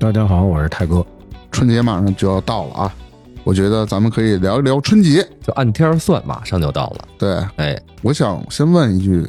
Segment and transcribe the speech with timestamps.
[0.00, 1.04] 大家好，我是泰哥。
[1.50, 2.94] 春节马上就要到了啊，
[3.42, 5.28] 我觉得咱们可以聊一聊春节。
[5.42, 7.08] 就按天儿算，马上就到了。
[7.18, 9.28] 对，哎，我想先问一句，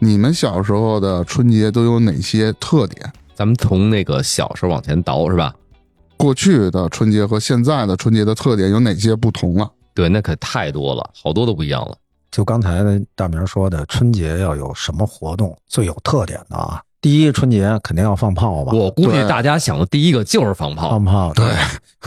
[0.00, 3.12] 你们小时候的春节都有哪些特点？
[3.32, 5.54] 咱们从那个小时候往前倒，是吧？
[6.16, 9.70] 过去的春节和现在的春节的特点有哪些不同啊？
[9.94, 11.96] 对，那可太多了，好多都不一样了。
[12.32, 12.82] 就刚才
[13.14, 16.82] 大明说的，春节要有什么活动最有特点的啊？
[17.02, 18.72] 第一，春节肯定要放炮吧？
[18.72, 21.44] 我估计大家想的第一个就是放炮放炮，对，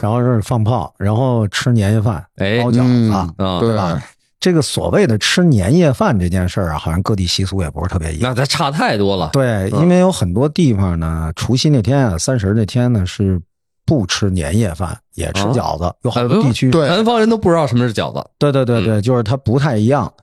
[0.02, 2.79] 然后是放炮，然后吃年夜饭，哎包饺子。
[2.82, 3.60] 嗯啊。
[3.60, 4.02] 对，吧
[4.40, 8.32] 这个所谓的吃年夜饭这件事儿啊，好像各地习俗也不是特别一样。
[8.32, 9.32] 那它差太多了。
[9.34, 13.41] 对，嗯因为有很多地方呢，除夕那天啊，三十那天呢是
[13.85, 18.24] 不吃年夜饭，也吃啊饺子，有好哎不多地区对南方人都不知道什么是饺子。
[18.37, 20.13] 对对对对，就是它不太一样。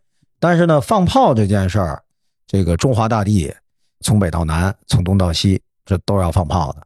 [0.41, 2.03] 但是呢，放炮这件事儿，
[2.47, 3.53] 这个中华大地
[4.03, 6.83] 从北到南，从东到西，这都是要放炮的。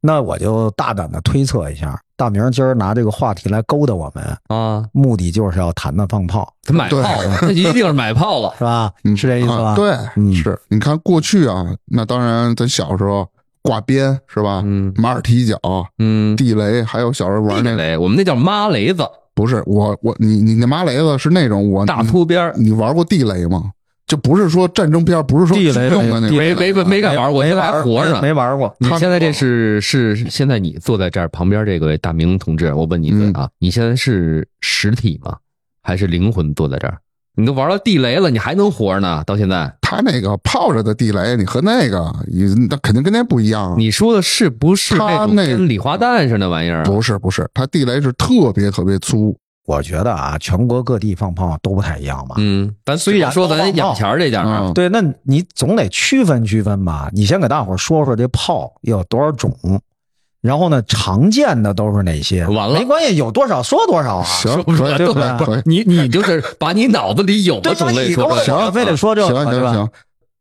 [0.00, 8.54] 那我就大胆的推测一下，大明儿今儿拿这个话题来勾搭我们，啊，目的就是要谈谈放炮，他买炮了，他一定是买炮了。
[8.58, 8.92] 是吧？
[9.04, 9.70] 嗯是这意思吧？
[9.70, 13.26] 啊对，嗯是你看过去啊，那当然咱小时候
[13.62, 14.60] 挂鞭是吧？
[14.62, 15.58] 嗯马尔踢脚、
[15.98, 22.52] 嗯，地雷，还有小时候玩那个，雷，我们那叫妈雷子，不是我我你你那麻雷子是那种我大秃边儿。
[22.58, 23.72] 你玩过地雷吗？
[24.14, 26.30] 就不是说战争片，不是说地雷用的那种。
[26.30, 28.22] 地没没没没敢玩过，没现在还玩活着。
[28.22, 28.68] 没玩过。
[28.78, 35.36] 他你现在这是是现在你坐在这儿旁边这个大明同志，我问你一嗯嘴啊，你现在是实体吗？
[35.82, 36.96] 还是灵魂坐在这儿？
[37.36, 39.24] 你都玩到地雷了，你还能活着呢？
[39.26, 43.74] 到现在，他那个泡着的地雷，你和那个，你那肯定跟那不一样啊。
[43.76, 46.84] 你说的是不是他那种那跟礼花弹似的那玩意儿啊？
[46.84, 49.36] 不是不是，它地雷是特别特别粗，
[49.66, 52.34] 我觉得啊，全国各地放炮都不太一样嘛。
[52.38, 57.08] 嗯，咱虽然说咱都放养钱儿这点儿啊，嗯，对，那你总得区分区分吧。
[57.12, 59.56] 你先给大伙儿说说这炮有多少种，
[60.42, 62.46] 然后呢，常见的都是哪些？
[62.46, 64.24] 完了没关系，有多少说多少啊。
[64.24, 68.44] 行，不可以对不对你你就是把你脑子里有的对种类说出来。
[68.44, 69.88] 行非得说这个行行行，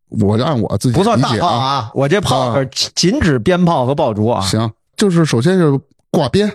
[0.09, 4.41] 我就按我自己不算大理解啊，炮啊，我这炮啊是仅指鞭炮和爆竹啊。
[4.41, 5.79] 行，就是首先是
[6.11, 6.51] 挂鞭，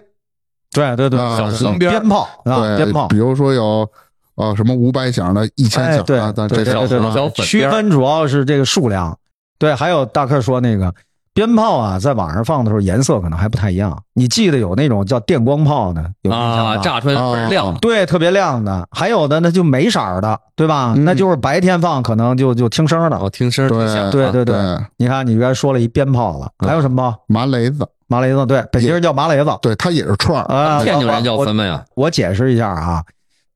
[0.72, 3.16] 对对对，啊小红边儿鞭炮啊，对，鞭炮比。
[3.16, 3.88] 如说有
[4.36, 9.16] 呃什么五百响的、一千哎，对响的，但对这种对对对，小区分主要是这个数量。
[9.58, 10.94] 对，还有大客说那个
[11.34, 13.96] 鞭炮啊，在网上放的时候颜色可能还不太一样。
[14.14, 20.94] 你记得有那种叫电光炮的，有啊，炸出来亮，对，特别亮的，还有的那就没色儿的，对吧？
[20.96, 23.16] 嗯那就是白天放，可能就就听声的。
[23.16, 24.10] 哦听声儿挺响啊。
[24.10, 27.24] 对对对对，你看，你刚才说了一鞭炮了，还有什么炮？
[27.26, 30.82] 麻雷子，麻雷子，对，北京人叫麻雷子对，它也是串儿，啊。
[30.82, 31.84] 天津人叫什么呀？
[31.94, 33.04] 我解释一下啊，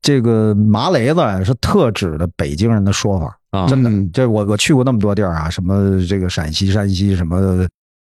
[0.01, 4.09] 这个麻雷子是特指的北京人的说法，啊，真的嗯。
[4.13, 7.67] 这我我去过那么多地儿啊，什么这个陕西、山西，什么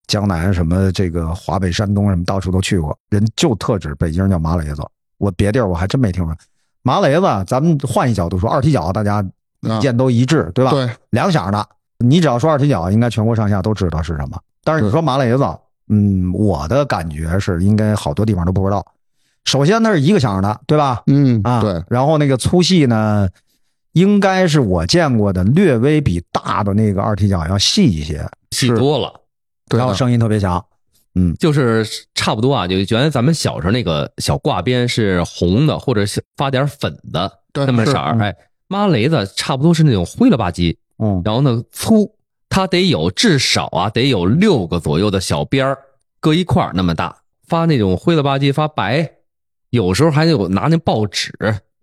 [0.07, 4.83] 江南，什么这个华北、山东，什么到处都去过，人就特指北京人叫麻雷子。
[5.17, 6.35] 我别地儿我还真没听说。
[6.81, 9.23] 麻雷子，咱们换一角度说，二踢脚大家
[9.61, 10.71] 啊意见都一致，对吧？
[10.71, 11.65] 对，两响的，
[11.99, 14.37] 你只要说二踢脚，应该全国上下都知道是什么。
[14.65, 15.45] 但是你说麻雷子，
[15.93, 18.85] 嗯，我的感觉是应该好多地方都不知道。
[19.45, 21.03] 首先它是一个响的，对吧？
[21.07, 23.29] 嗯，啊，对，然后那个粗细呢，
[23.91, 29.21] 应该是我见过的略微比大的那个二踢脚要细一些，细多了。
[29.69, 30.63] 对，然后声音特别响。
[31.15, 38.35] 嗯，就是差不多啊，就原来咱们小时候那个小挂鞭是红的，或者是发点粉的对那么色儿，嗯哎，
[38.67, 42.15] 妈雷子差不多是那种灰了吧唧，嗯，然后呢粗，
[42.53, 45.79] 它得有至少啊得有六个左右的小边儿，
[46.19, 47.17] 搁一块儿那么大，
[47.47, 49.09] 发那种灰了吧唧发白，
[49.71, 51.33] 有时候还有拿那报纸，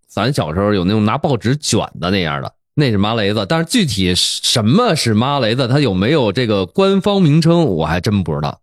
[0.07, 8.61] 咱小时候有那种拿报纸卷的那样的，那是麻雷子，但是具体什么是麻雷子，它有没有这个官方名称，我还真不知道。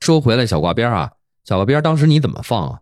[0.00, 1.12] 说回来，小挂鞭啊，
[1.44, 2.80] 小挂鞭当时你怎么放啊？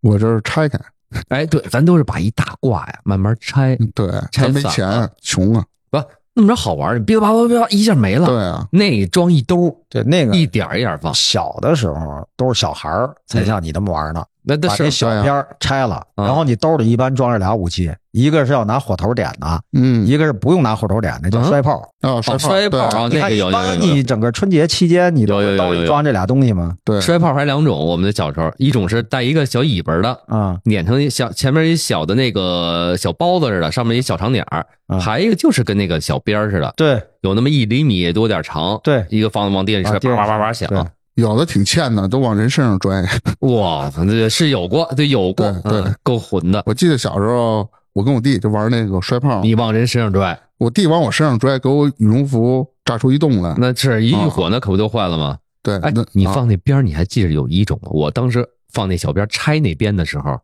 [0.00, 0.80] 我这是拆开，
[1.28, 6.02] 哎，对，咱都是把一大挂呀慢慢拆，对，拆没钱，穷啊，不
[6.34, 11.14] 那么着好玩儿，你别叭叭叭一下没了，对啊，那装一兜，对，那个一点儿一点儿放。
[11.14, 14.24] 小的时候都是小孩儿才像你这么玩呢。
[14.46, 20.06] 那那是把这小边儿拆了，啊然后你兜里一般装着俩武器，一个是要拿火头点的，嗯。
[20.06, 21.44] 一个是不用拿火头点的，叫嗯。
[21.44, 21.78] 摔炮。
[22.02, 23.80] 啊，哦摔炮那个有有有有。
[23.80, 26.76] 你整个春节期间，你兜里装这俩东西吗？
[26.84, 34.98] 对，摔炮还两种，我们的小时候，一种是带一个小尾巴的，啊，碾成一小前面一小的那个小包子似的，上面一小长点儿，啊。
[34.98, 37.02] 还一个就是跟那个小鞭儿似的，对。
[37.22, 40.68] 有那么一厘米多点长，对，一个放往地上一摔，往地上叭叭叭叭响。
[41.14, 43.04] 对有的挺欠的，都往人身上拽。
[43.40, 46.62] 哇，这是有过，对，有过，对够混的。
[46.66, 53.54] 我记得小时候，我跟我弟就玩那个摔炮，你往人身上拽，我弟往我身上拽，给我羽绒服炸出一洞来。
[53.58, 55.38] 那是一遇火，那可不就坏了吗？
[55.62, 57.88] 对，哎那，你啊放那边你还记着有一种吗？
[57.92, 60.38] 我当时放那小边拆那边的时候，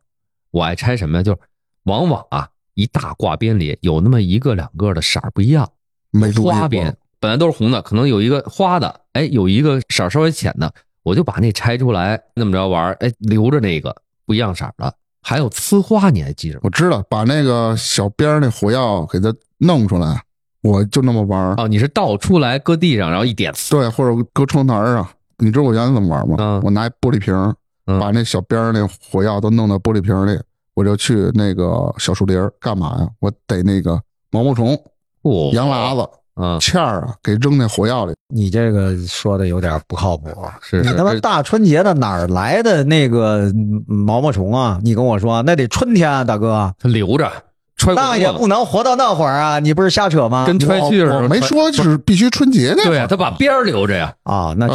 [0.52, 1.22] 我爱拆什么呀？
[1.22, 1.38] 就是
[1.84, 5.68] 往往啊，一大挂边里有那么一个两个的色儿不一样，
[6.10, 10.72] 没花边本来都是红的，可能有一个花的，哎，有一个色儿稍微浅的，
[11.02, 13.94] 我就把那拆出来，那么着玩儿，哎，留着那个
[14.26, 14.92] 不一样色儿的。
[15.22, 16.60] 还有呲花，你还记着吗？
[16.64, 20.22] 我知道，把那个小边儿那火药给它弄出来，
[20.62, 21.54] 我就那么玩儿。
[21.58, 25.06] 哦，你是倒出来搁地上，然后一点呲，对，或者搁窗台上。
[25.36, 26.36] 你知道我原来怎么玩吗？
[26.38, 27.34] 嗯我拿一玻璃瓶
[27.98, 30.38] 把那小边儿那火药都弄到玻璃瓶儿里，
[30.74, 33.08] 我就去那个小树林儿干嘛呀？
[33.20, 34.00] 我逮那个
[34.30, 34.74] 毛毛虫、
[35.22, 36.08] 哦，羊喇子、
[36.40, 38.14] 嗯，欠儿啊，给扔那火药里。
[38.32, 40.30] 你这个说的有点不靠谱。
[40.62, 44.80] 是是你他妈大春节的哪儿来的那个嗯毛毛虫啊？
[44.82, 47.30] 你跟我说，那得春天啊，大哥，他留着
[47.80, 49.58] 揣那也不能活到那会儿啊！
[49.58, 50.44] 你不是瞎扯吗？
[50.46, 51.28] 跟揣气似的。
[51.30, 54.12] 没说是必须春节那会儿对呀，他把边儿留着呀。
[54.24, 54.68] 啊，那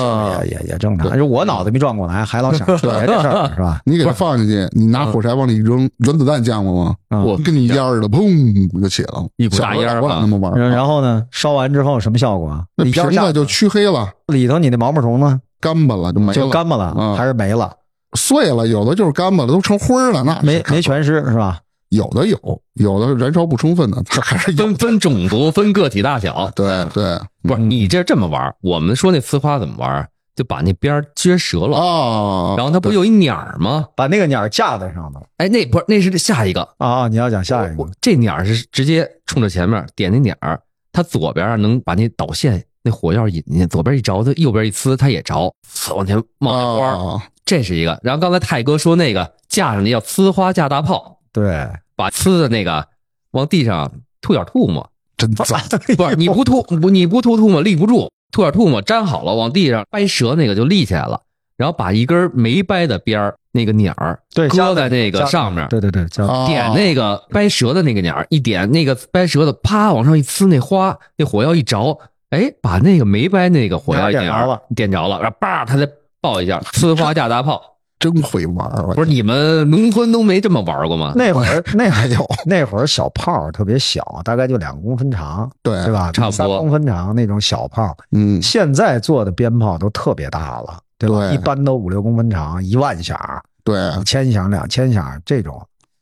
[0.43, 1.15] 也也也正常。
[1.15, 3.79] 就我脑子没转过来，还老想春节这事儿 是吧？
[3.85, 6.95] 你给它放进去，你拿火柴往里扔，原子弹见过吗？
[7.11, 10.59] 嗯我跟你烟似的，砰就起了，一股大烟儿小时候我那么玩儿。
[10.59, 12.63] 然然后呢，烧完之后什么效果啊？
[12.75, 17.71] 那里边下瓶子就黢黑了，里头你那毛毛虫呢，干巴了就没了，就干巴了，嗯还是没了？
[18.17, 21.59] 碎了，有的就是干巴了，都成灰了，那没没全尸是吧？
[21.95, 24.75] 有的有，有的燃烧不充分的，它 还是有分。
[24.75, 26.51] 分种族， 分个体大小。
[26.55, 30.07] 对对不是你这这么玩，我们说那呲花怎么玩？
[30.35, 33.85] 就把那边撅折了，啊，然后它不有一鸟儿吗？
[33.95, 37.07] 把那个鸟架在上头哎，那不是那是下一个，啊！
[37.07, 40.59] 你要讲下一个这鸟儿是直接冲着前面点那鸟儿，
[40.91, 47.97] 它左边啊能把那导线那火药引进去，左边一着，它右边一呲，它也着，呲往前冒那花，啊，这是一个。
[48.03, 52.87] 然后刚才泰哥说那个架上那叫呲花架大炮，对，把呲的那个
[53.31, 53.91] 往地上
[54.21, 55.59] 吐点吐沫，真脏，
[55.97, 61.19] 不是你不吐不你不吐吐沫立不住，吐点吐沫粘好了往地上掰折那个就立起来了，
[61.57, 66.07] 然后把一根没掰的边儿那个鸟儿对搁在那个上面，对对对，
[66.47, 71.99] 点那个掰折的那个鸟儿，一点那个掰折的，啪往上一呲，那花那火药一着，
[72.29, 74.61] 哎，把那个没掰那个火药点着了。
[74.73, 75.85] 点着了，然后叭，它再
[76.21, 77.74] 爆一下，呲花架大炮。
[78.11, 78.93] 真会玩儿。
[78.93, 81.13] 不是你们农村都没这么玩过吗？
[81.15, 86.11] 那会儿 那会儿还有那会儿小炮儿特别小，大概就两公分长，对对吧？
[86.11, 91.19] 差不多三公分长那种小炮，嗯，现在做的鞭炮都特别大了，对吧？
[91.29, 93.17] 对一般都五六公分长，一万响、
[93.63, 95.59] 对，一千响、两千响这种，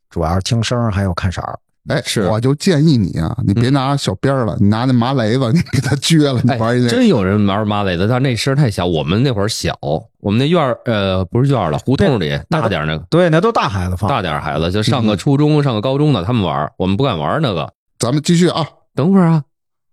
[0.09, 1.57] 主要是听声儿还有看色儿。
[1.89, 6.87] 哎，是我就建议你啊，你别拿小鞭儿了，你拿那麻雷子，你给他撅了，你哎玩一，那。
[6.89, 8.85] 真有人玩麻雷子，但那声太小。
[8.85, 9.77] 我们那会儿小，
[10.19, 14.09] 我们那院儿呃不是院儿了，胡同里大点儿那个对，那都大孩子放。
[14.09, 17.69] 大点儿孩子，就上个初中、上个高中的，他们玩儿，我们不敢玩儿那个。
[17.99, 18.65] 咱们继续啊，
[18.95, 19.43] 等会儿啊，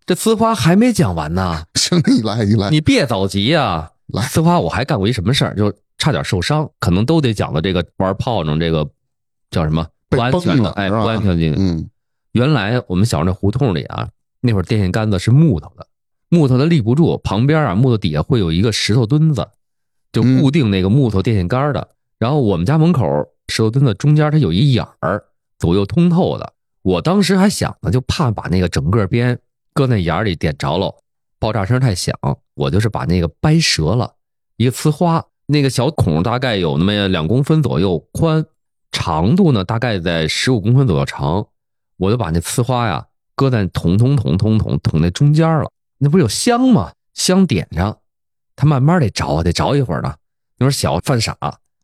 [0.06, 8.88] 这呲花还没讲完呢， 行，你来，你来，你别着急呀、来呲花我还干过一什么事儿，就差点受伤，可能都得讲到这个玩炮仗这个
[9.50, 11.56] 叫什么被不安全的，哎，不安全的。
[11.56, 11.88] 嗯，
[12.32, 14.08] 原来我们小时候那胡同里啊，
[14.40, 15.86] 那会儿电线杆子是木头的，
[16.28, 19.48] 木头的立不住，旁边啊木头底下会有一个石头墩子，
[20.12, 21.88] 就嗯固定那个木头电线杆的。
[22.18, 23.04] 然后我们家门口
[23.48, 25.24] 石头墩子中间它有一眼儿，
[25.58, 26.52] 左右通透的。
[26.82, 29.38] 我当时还想呢，就怕把那个整个边
[29.72, 30.94] 搁那眼儿里点着了，
[31.38, 32.14] 爆炸声太响，
[32.54, 34.14] 我就是把那个掰折了，
[34.56, 38.44] 一个呲花，那个小孔大概有那么两公分左右宽，
[38.92, 41.46] 长度呢大概在十五公分左右长，
[41.96, 46.92] 我就把那呲花呀搁在捅捅捅捅捅捅那中间了，那不是有香吗？
[47.14, 47.98] 香点上，
[48.56, 50.14] 它慢慢得着，得着一会儿呢。
[50.58, 51.36] 那会儿小犯傻，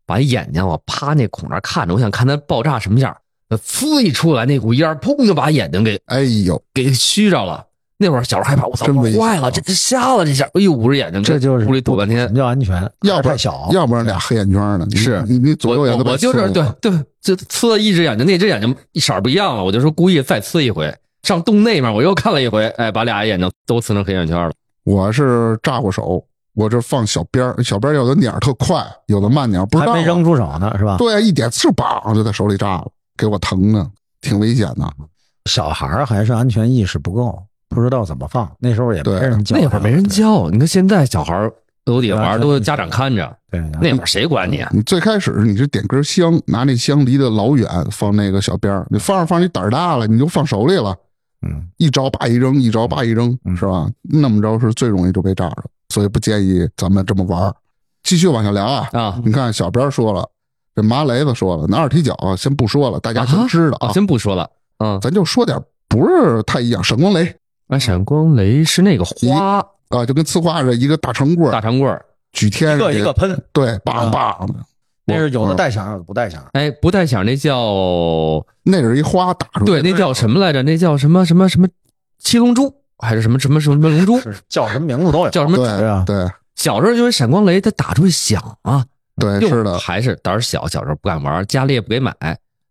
[0.04, 3.16] 把眼睛我趴那孔那儿看着，我想看它爆炸什么样。
[3.48, 7.66] 那呲一出来，那股烟儿砰就把眼睛给哎呦，给熏着了。
[7.98, 12.36] 那会儿小时候害怕，我操，真危险坏了，这这瞎了这下，哎呦，捂着眼睛，这就是屋里躲半天什么。
[12.36, 12.74] 叫安全？
[13.02, 14.86] 要不然太小，要不然俩黑眼圈呢？
[14.94, 20.94] 是你你左右眼都被我我就是对对，就呲了一只眼睛，那只眼睛一色儿不一样了，我就说故意再呲一回。
[21.22, 24.52] 上洞那面我又看了一回，哎，把俩眼睛都呲成黑眼圈了。
[24.84, 26.22] 我是炸过手，
[26.54, 30.96] 我这放小鞭儿，小鞭儿有的鸟儿特快，有的慢鸟儿，不知道啊还没扔出手呢，是吧？
[30.98, 34.88] 对啊，一点刺梆就在手里炸了，给我疼的，挺危险的。
[35.46, 38.50] 小孩儿还是安全意识不够，不知道怎么放。
[38.58, 40.02] 那时候也没对人教，那会儿没人。
[40.08, 41.52] 教，你看现在小孩儿
[41.84, 44.70] 都得玩，对都是家长看着，对，那会儿谁管你啊？
[44.72, 50.94] 你最开始你是点根香，拿那香离得老远，放那个小鞭儿，你放着放着你胆儿大了，你就放手里了，
[51.46, 53.88] 嗯，一招叭一扔，一招叭一扔，嗯是吧？
[54.02, 57.54] 那么着是最容易就被炸着，所以不建议咱们这么玩儿。
[58.02, 60.28] 继续往下聊啊，啊你看小边说了，
[60.74, 66.82] 这麻雷子说了，拿二踢脚先不说了，大家都知道啊，啊，先不说了，嗯，咱就说点不是太一样。
[66.84, 67.34] 闪光雷
[67.68, 69.58] 那闪光雷是那个花
[69.88, 74.54] 啊，就跟呲花似的，一个大长棍儿大长棍儿，举天一上去，个一个喷，对，梆梆的。
[75.04, 76.44] 那是有的嗯带响，有的不带响。
[76.52, 80.62] 哎，不带响那叫那是一花打出来，对，那叫什么来着？
[80.64, 81.68] 那叫什么什么什么
[82.18, 84.20] 七龙珠还是什么什么什么龙珠？
[84.48, 85.30] 叫什么名字都有。
[85.30, 85.56] 叫什么？
[85.56, 88.84] 对啊对对小时候因为闪光雷它打出去响啊，
[89.20, 92.12] 对，是的还是胆儿小，小时候不敢玩，家里也不给买，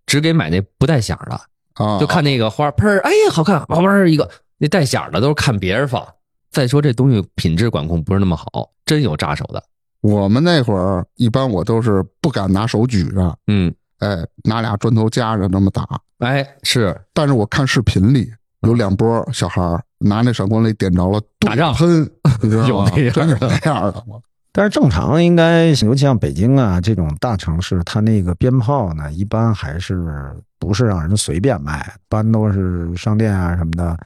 [0.06, 6.06] 只给买那不带响的，啊，就看那个花喷儿，哎呀好看，哇哇儿一个，那带响的都是看别人放。
[6.52, 8.46] 再说这东西品质管控不是那么好，
[8.86, 9.62] 真有扎手的。
[10.02, 15.86] 我们那会儿一般我都是不敢拿手举着，嗯，哎，拿俩砖头夹着那么打。
[16.20, 18.32] 哎，是但是我看视频里
[18.62, 22.10] 有两波小孩儿拿那闪光雷点着了，打仗喷，
[22.42, 22.90] 你知道吗？
[22.96, 24.18] 有那样真是那样的吗？
[24.54, 33.98] 但是正常应该，尤其像北京啊这种大城市，它那个鞭炮呢，一般还是不是让人随便卖，一般都是商店啊什么的。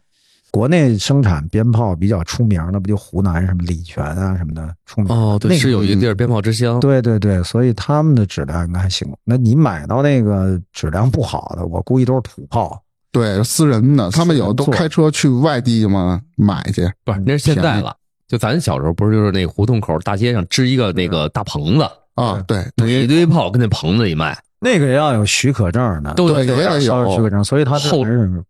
[0.51, 5.15] 国内生产鞭炮比较出名的，不就湖南什么礼泉啊什么的出名？
[5.15, 6.79] 哦，对，那个是有一个地儿鞭炮之乡。
[6.79, 9.07] 对对对，所以他们的质量应该还行。
[9.23, 12.81] 那你买到那个质量不好的，我估计都是土炮。
[13.11, 16.87] 对，私人的，他们有都开车去外地嘛买去。
[17.03, 17.95] 不是，那是现在了。
[18.27, 24.37] 就咱小时候不是就是那胡同口大街上支一个那个大棚子，啊，对，一堆炮跟那棚子里卖。
[24.59, 28.03] 那个要有许可证的，都对也得有要有许可证，所以他这后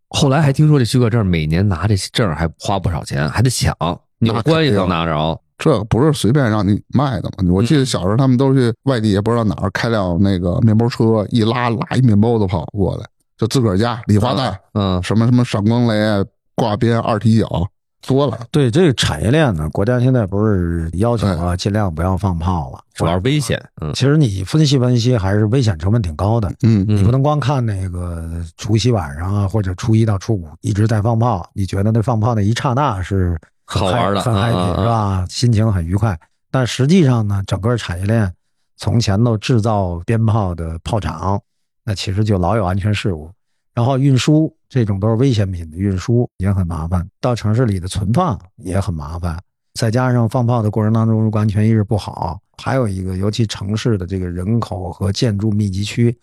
[0.09, 3.75] 后来还听说这许可证每年拿这证还花不少钱，还得抢，
[4.17, 5.39] 你关系才能拿着。
[5.59, 7.51] 这个不是随便让你卖的嘛？
[7.51, 13.05] 我记得小时候他们都去外地，也不知道哪儿开辆那个面包车，一拉拉一面包都跑过来，
[13.37, 16.25] 就自个儿家礼花弹，嗯，什么什么闪光雷、
[16.55, 17.67] 挂鞭、二踢脚，
[18.05, 18.39] 多了。
[18.51, 23.61] 对这个产业链呢，国家现在不是要求啊，尽量不要放炮了，主要是危险。
[23.81, 26.49] 嗯其实你分析分析，还是危险成本挺高的。
[26.63, 35.25] 嗯嗯你不能光看那个除夕晚上啊，或者初一到初五一直在放炮，你觉得那放炮那一刹那是好玩的嗨很啊啊 happy 啊是吧？
[35.29, 36.17] 心情很愉快。
[36.51, 38.31] 但实际上呢，整个产业链
[38.77, 41.39] 从前头制造鞭炮的炮厂，
[41.83, 43.29] 那其实就老有安全事故，
[43.73, 49.37] 然后运输这种都是危险品的运输也很麻烦，到城市里的存放也很麻烦。
[49.73, 56.15] 再加上放炮的过程当中，如果安全意识不好，还有一个，尤其城市的这个人口和建筑密集区，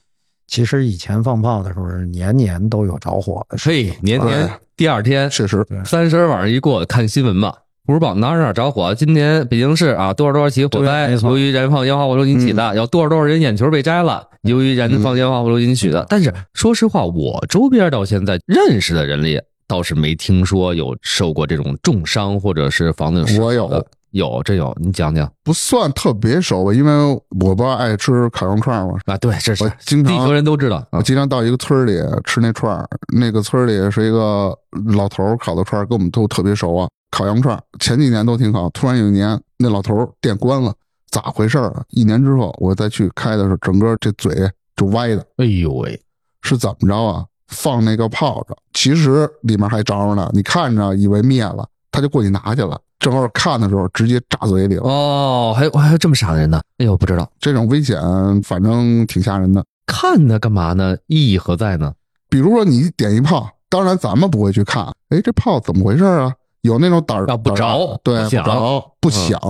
[0.47, 3.71] 其实以前放炮的时候，年年都有着火的事。
[3.71, 7.53] 嘿，年年第二天确实，三十晚上一过，看新闻吧。
[7.87, 16.05] 不是报哪儿哪儿着火，今年北京市啊多少多少起火灾，由于燃放烟花火烛引起的，有多少多少人眼球被摘了，由于燃放烟花火烛引起的。
[16.09, 29.17] 但是说实话，我周边到现在认识的人里，倒是没听说有受过这种重伤或者是房子有我有的有真有，你讲讲不算特别熟吧，因为我不爱吃烤羊串嘛，啊？
[29.19, 31.03] 对，这是经常地球人都知道啊我。
[31.03, 31.93] 经常到一个村里
[32.25, 34.53] 吃那串儿，那个村里是一个
[34.97, 36.89] 老头烤的串儿，跟我们都特别熟啊。
[37.17, 40.75] 烤羊串前几年都挺好，突然有一年那老头儿店关了，
[41.11, 41.83] 咋回事儿啊？
[41.89, 44.35] 一年之后我再去开的时候，整个这嘴
[44.77, 45.99] 就歪的，哎呦喂，
[46.43, 47.25] 是怎么着啊？
[47.49, 54.83] 放那个炮仗，其实里面还着着呢，你看着以为灭了，他就过去拿去了，正好看的时候直接炸嘴里了。
[54.83, 56.61] 哦，还有还有这么傻的人呢？
[56.77, 57.99] 哎呦，不知道这种危险
[58.43, 59.65] 反正挺吓人的。
[59.87, 60.95] 看它干嘛呢？
[61.07, 61.95] 意义何在呢？
[62.29, 66.35] 比如说你点一炮，当然咱们不会去看，哎，这炮怎么回事啊？
[66.67, 69.41] 有那种胆儿啊不着对，不不着，不响，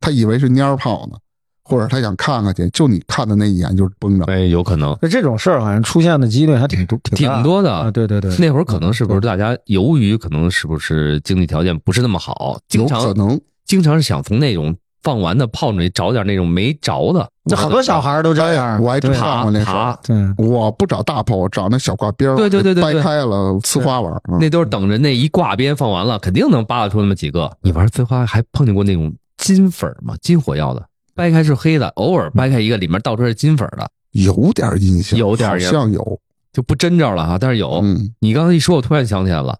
[0.00, 1.16] 他以为是蔫儿炮呢，
[1.64, 4.24] 或者他想看看去，就你看的那一眼就是绷着。
[4.26, 4.96] 哎，有可能。
[5.02, 7.90] 那这种事儿好像出现的几率还挺多，挺多的啊。
[7.90, 17.28] 对对对，那会儿可能是不是大家由于可能是不是经济条件不是那么好，经有可能，经常是想从那种放完的炮里找点那种没着的。
[17.46, 18.80] 这好多小孩都这样。
[18.82, 19.98] 我还真对看过那事爬。
[20.04, 27.50] 对，我不找大炮，我找那小挂边儿，对对对对对掰开了呲花玩那都是等着那一挂鞭放完了，肯定能扒拉出那么几个。
[27.62, 30.14] 你玩呲花还碰见过那种金粉吗？
[30.20, 36.20] 金火药的，掰开是黑的，偶尔掰开一个，里面倒出来是金粉的，有点印象，有点印象像有。
[36.52, 37.38] 就不真着了哈。
[37.38, 39.56] 但是有，嗯，你刚才一说，我突然想起来了，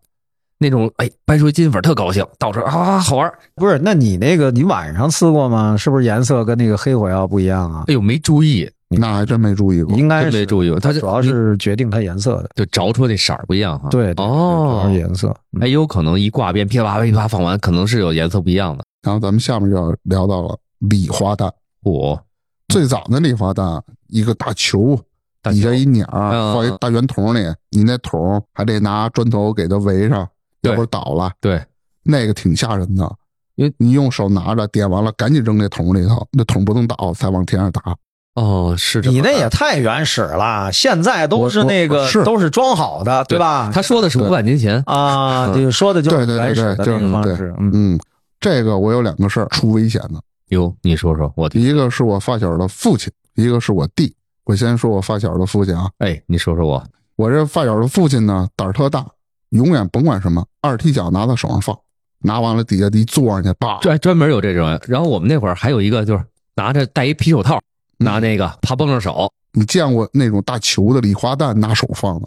[0.63, 3.39] 那种哎掰出金粉特高兴，到处啊好玩儿。
[3.55, 5.75] 不是，那你那个你晚上吃过吗？
[5.77, 7.85] 是不是颜色跟那个黑火药不一样啊？
[7.89, 9.97] 哎呦没注意，那还真没注意过。
[9.97, 12.51] 应该是没注意过它主要是决定它颜色的。
[12.55, 13.89] 就着出那色儿不一样哈。
[13.89, 15.35] 对，对对主要是哦，颜色。
[15.55, 18.85] 嗯哎，有可能一挂鞭噼里啪啦噼里啪啦放完，可能是有颜色不一样的。
[19.03, 21.51] 然后咱们下面就要聊到了礼花弹。
[21.83, 22.23] 我，
[22.69, 24.95] 最早的礼花弹，一个大球，
[25.41, 27.41] 大球底下一鸟，嗯放一大圆筒里，
[27.71, 30.29] 你那桶还得拿砖头给它围上，对
[30.63, 31.31] 要不倒了。
[31.41, 31.63] 对，
[32.03, 33.11] 那个挺吓人的，
[33.55, 37.97] 因为你用手拿着点完了，赶紧扔那桶里头，那桶不能倒，才往天上打。
[38.35, 43.71] 哦，是这么你那也太原始了，现在都是那个是都是装好的，对吧？
[43.75, 47.55] 他说的是五百年前，啊，就说的就是对对对原始的对，就是对那个方式。
[47.59, 48.01] 嗯，嗯，
[48.39, 51.51] 这个我有两个事儿出危险的，哟，你说说，我。
[51.55, 54.15] 一个是我发小的父亲，一个是我弟。
[54.45, 56.83] 我先说我发小的父亲啊，哎，你说说我，
[57.17, 59.05] 我这发小的父亲呢胆儿特大，
[59.51, 61.79] 永远甭管什么，二踢脚拿到手上放，
[62.21, 64.81] 拿完了底下一坐上去，叭，专专门有这种人。
[64.89, 66.25] 然后我们那会儿还有一个，就是
[66.57, 67.61] 拿着戴一皮手套，
[67.99, 72.27] 拿那个怕崩着手，你见过那种大球的礼花弹拿手放的吗？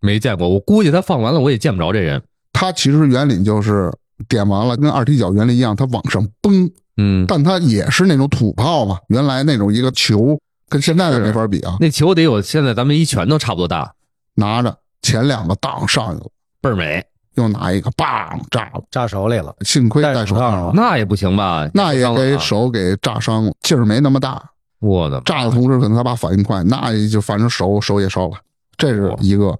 [0.00, 0.48] 没见过。
[0.48, 2.22] 我估计他放完了，我也见不着这人。
[2.52, 3.92] 他其实原理就是
[4.28, 8.98] 点完了，跟二踢脚原理一样，他往上崩，嗯，但他也是那种土炮嘛。
[9.08, 10.38] 原来那种一个球，
[10.68, 11.76] 跟现在的没法比啊。
[11.80, 13.94] 那球得有现在咱们一拳头差不多大，
[14.34, 16.30] 拿着前两个当上去了，
[16.64, 17.04] 倍儿美。
[17.34, 19.52] 又拿一个棒炸了，炸手里了。
[19.62, 21.68] 幸亏戴戴手套了，那也不行吧？
[21.74, 24.40] 那也给手给炸伤了，劲儿没那么大。
[24.78, 28.36] 我的炸的同时，可能他爸反应快，那也就反正手手也烧了，
[28.76, 29.58] 这是一个。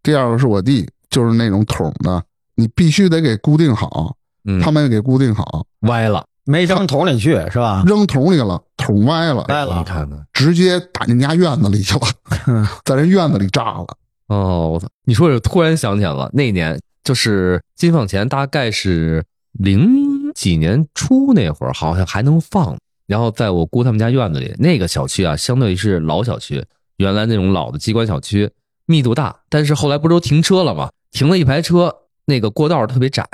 [0.00, 2.22] 第二个是我弟，就是那种桶的，
[2.54, 4.14] 你必须得给固定好，
[4.44, 7.82] 嗯，他没给固定好，歪了，没扔桶里去是吧？
[7.84, 10.24] 扔桶里了，桶歪了，歪了，你看看。
[10.32, 13.86] 直接打进家院子里去了， 在人院子里炸了。
[14.28, 14.86] 哦，我操！
[15.04, 22.76] 你说我突然想起来了，那年就是金放前，大概是零几年初那会儿，好像还能放。
[23.06, 26.62] 然后在我姑他们家院子里，那个小区啊，相对于是老小区，
[26.98, 28.50] 原来那种老的机关小区，
[28.84, 29.34] 密度大。
[29.48, 30.90] 但是后来不是都停车了吗？
[31.10, 31.94] 停了一排车，
[32.26, 33.24] 那个过道特别窄，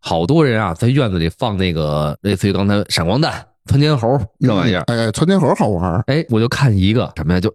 [0.00, 4.82] 好多人啊在院子里放那个类似于刚才闪光弹、窜天猴这玩意儿。
[4.88, 7.54] 哎，窜天猴好玩儿，哎，我就看一个什么呀，就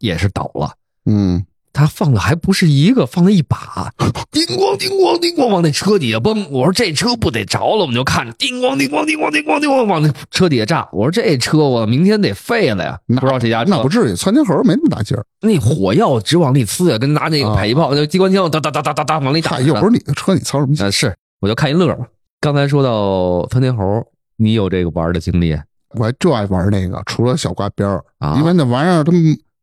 [0.00, 0.72] 也是倒了。
[1.04, 3.92] 嗯，他放的还不是一个，放了一把，
[4.30, 6.50] 叮咣叮咣叮咣往那车底下崩。
[6.50, 10.88] 我说这车不得着了，我们就看着叮咣叮咣叮咣叮咣叮咣往那车底下炸。
[10.90, 12.98] 我说这车我明天得废了呀！
[13.04, 15.22] 那不知道这家车那不至于，窜天猴没那么大劲儿。
[15.42, 19.60] 那火药直往里呲呀，跟拿那个迫击炮、那机关枪哒哒哒哒哒哒往里打。
[19.60, 20.82] 又不是你的车，你操什么心？
[20.86, 22.06] 呃是，我就看一乐嘛。
[22.40, 24.02] 刚才说到窜天猴，
[24.38, 25.54] 你有这个玩的经历
[25.90, 28.36] 我还就爱玩那个，除了小挂边儿，啊？
[28.38, 29.12] 因为那玩意儿它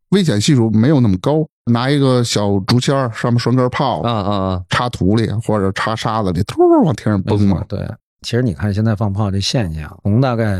[0.10, 4.64] 危险系数没有那么高，拿一个小竹签儿上面拴根炮，啊啊啊！
[4.70, 7.64] 插土里或者插沙子里，突往天上崩嘛。
[7.68, 7.80] 对，
[8.22, 10.60] 其实你看现在放炮这现象，从大概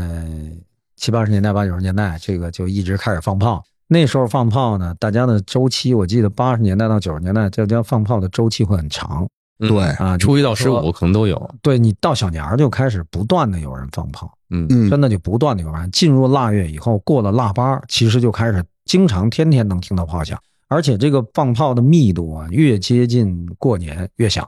[0.96, 3.62] 七八十年代、八九十年代，这个就一直开始放炮。
[3.86, 10.16] 那时候放炮呢，大家的周期，我记得八十年代到九十年代，这叫放炮的周期会很长嗯对啊。
[10.16, 11.54] 初一到十五可能都有。
[11.60, 15.90] 对你到小年儿就开始不断的有人放炮，嗯嗯，真的就不断的有人。
[15.90, 20.38] 进入腊月以后，过了腊八，其实就开始经常天天能听到炮响，
[20.74, 24.44] 而且这个放炮的密度啊，越接近过年越响。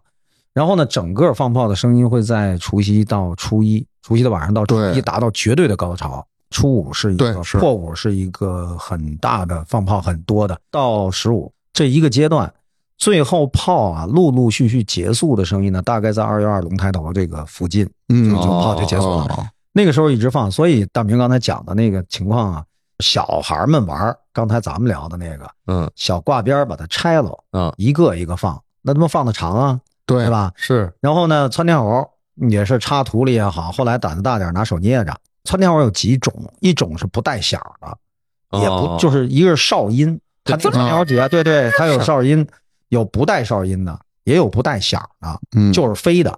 [0.53, 6.27] 然后呢，整个放炮的声音会在除夕到初一，除夕的晚上到初一达到绝对的高潮。
[6.51, 12.53] 初五是一个是破五是一个很大的放炮很多的，到十五这一个阶段，
[12.99, 19.25] 最后炮啊陆陆续续结束的声音呢，大概在二月二龙抬头这个附近，嗯，就炮就结束了。
[19.25, 22.65] 哦那个时候一直放，所以大明刚才讲的那个情况啊，
[23.00, 30.30] 小孩们玩刚才咱们聊的那个嗯小挂边儿把它拆了，嗯，一个一个放，那他妈放的长啊，对是？
[30.30, 30.52] 吧？
[30.56, 32.09] 是然后呢，窜天猴
[32.48, 35.14] 也是插土里也好，后来胆子大点拿手捏着。
[35.44, 42.46] 窜天猴有几种，一种是不带响的，也不哦就是一个是哨音，它那个窜天猴节，对对，它有哨音，
[42.88, 45.40] 有不带哨音的，也有不带响的。
[45.56, 46.37] 嗯，就是飞的。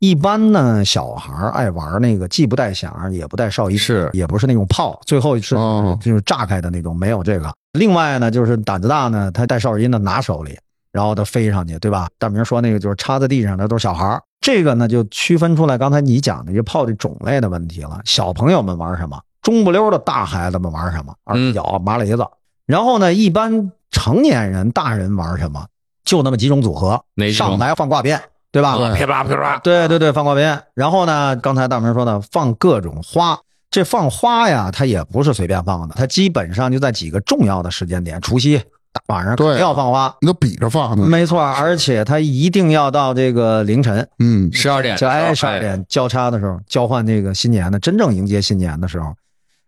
[0.00, 7.52] 一般呢，小孩儿爱玩那个，既不带响，也不带哨音，是也不是那种炮，最后是、哦就是炸开的那种，没有这个。
[7.78, 10.58] 另外呢，就是胆子大呢，他带哨音的拿手里，
[10.90, 12.08] 然后他飞上去，对吧？
[12.18, 18.00] 大明说那个就是插在地上的都是小孩儿，这个呢就区分出来刚才你讲的这炮的种类的问题了。
[18.06, 19.20] 小朋友们玩什么？
[19.42, 21.14] 中不溜的大孩子们玩什么？
[21.24, 22.26] 二踢脚、麻雷子。
[22.64, 25.66] 然后呢，一般成年人、大人玩什么？
[26.04, 28.18] 就那么几种组合上台放挂鞭，
[28.52, 28.76] 对吧？
[28.76, 30.62] 对噼啪噼啪，对对对，放挂鞭。
[30.74, 33.38] 然后呢，刚才大明说的，放各种花。
[33.70, 38.60] 这放花呀，它也不是随便放的，它基本上就在几个重要的时间点，除夕、
[38.92, 41.06] 大晚上对肯定要放花，你都比着放呢。
[41.06, 49.14] 没错，而且它一定要到这个凌晨，嗯，十二点就哎十哎二点交叉的时候，交换这个新年的真正迎接新年的时候，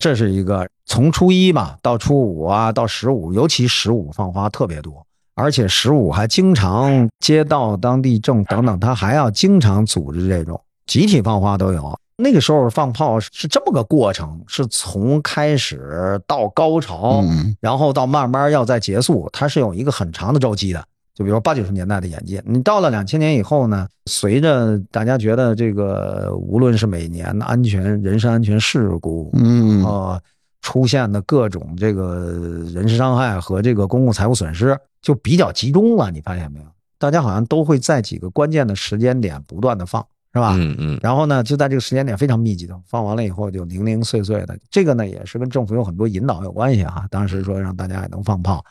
[0.00, 11.98] 这是一个从初一吧到初五啊到十五，尤其十五放花特别多，而且十五还经常街道、当地政等等，他还要经常组织这种集体放花都有。
[12.16, 20.84] 那个时候放炮是这么个过程，是从开始到高潮，嗯然后到慢慢要再结束，它是有一个很长的周期的。
[21.14, 30.20] 就比如八九十年代的演进，你到了两千年以后呢，随着大家觉得这个无论是每年的安全、人身安全事故，嗯呃，
[30.62, 32.32] 出现的各种这个
[32.72, 36.10] 人身伤害和这个公共财物损失就比较集中了。
[36.10, 36.66] 你发现没有？
[36.98, 40.00] 大家好像都会在几个关键的时间点不断的放，
[40.32, 40.54] 是吧？
[40.56, 44.56] 嗯嗯，然后呢，就在这个时间点非常密集的放完了以后，就零零碎碎的。
[44.70, 47.04] 这个呢，也是跟政府有很多引导有关系哈。
[47.10, 48.64] 当时说让大家也能放炮，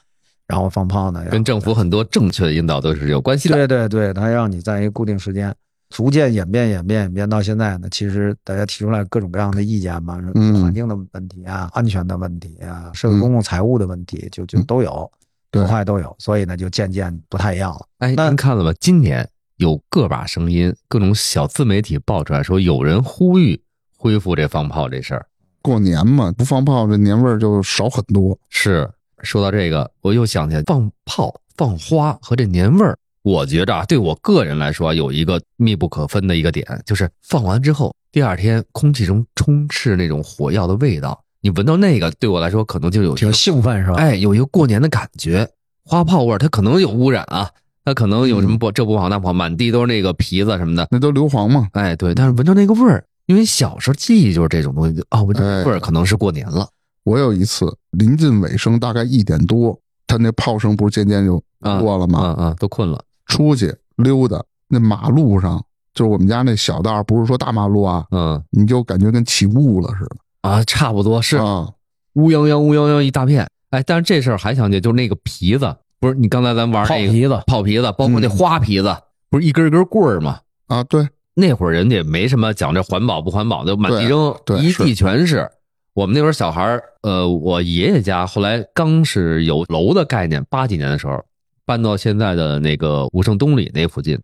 [0.47, 3.55] 然后放炮呢，跟政府很多正确的引导都是有关系的。
[3.55, 5.53] 对对对，它让你在一个固定时间，
[5.89, 15.11] 逐渐演变演变演变到现在呢，其实大家提出来各种各样的意见嘛，嗯环境的问题啊，安全的问题啊，社会公共财务的问题，就就都有，
[15.51, 17.85] 对破坏都有，所以呢，就渐渐不太一样了。
[17.99, 18.73] 哎，您看了吗？
[18.79, 23.61] 今年有个把声音，各种小自媒体爆出来说，有人呼吁
[23.97, 25.27] 恢复这放炮这事儿。
[25.61, 28.35] 过年嘛，不放炮这年味儿就少很多。
[28.49, 28.89] 是
[29.21, 32.97] 说到这个，我又想起来放炮、放花和这年味儿。
[33.21, 43.95] 我觉着啊，对我个人来说啊，有一个密不可分的一个点，就是放完之后，第二天空气中充斥那种火药的味道，你闻到那个，对我来说可能就有一挺个兴奋是吧？
[43.97, 45.49] 哎，有一个过年的感觉。
[45.83, 47.49] 花炮味儿它可能有污染啊，
[47.83, 50.87] 它可能有什么不这不好那不好，满地都是那个皮子什么的。
[50.91, 56.67] 那都硫磺嘛，哎，对，但是闻到那个味儿，因为小时候记忆就是这种东西，啊，闻到哎味儿可能是过年了。
[57.03, 61.43] 我有一次临近尾声，大概一点多，他那炮声不是渐渐就
[61.79, 62.35] 过了吗？
[62.37, 63.03] 嗯嗯，都困了。
[63.25, 65.61] 出去溜达，那马路上
[65.95, 70.15] 就是我们家那小道，不是说大马路啊，嗯你就感觉跟起雾了似的。
[70.41, 71.69] 啊，差不多是啊，
[72.13, 73.47] 乌泱泱乌泱泱一大片。
[73.69, 78.95] 哎，但是这事儿还想起，就是那个皮子，不是你刚才咱玩那个皮子泡皮子，包括那嗯花皮子，
[79.29, 80.39] 不是一根一根棍儿吗？
[80.67, 85.49] 啊，对，那会儿人家没什么讲这环保不环保的，满地扔，对对一地全是。
[85.93, 91.21] 我们那会儿小孩儿，呃，我爷爷家后来刚是有楼的概念，八几年的时候
[91.65, 94.17] 搬到现在的那个武胜东里那附近，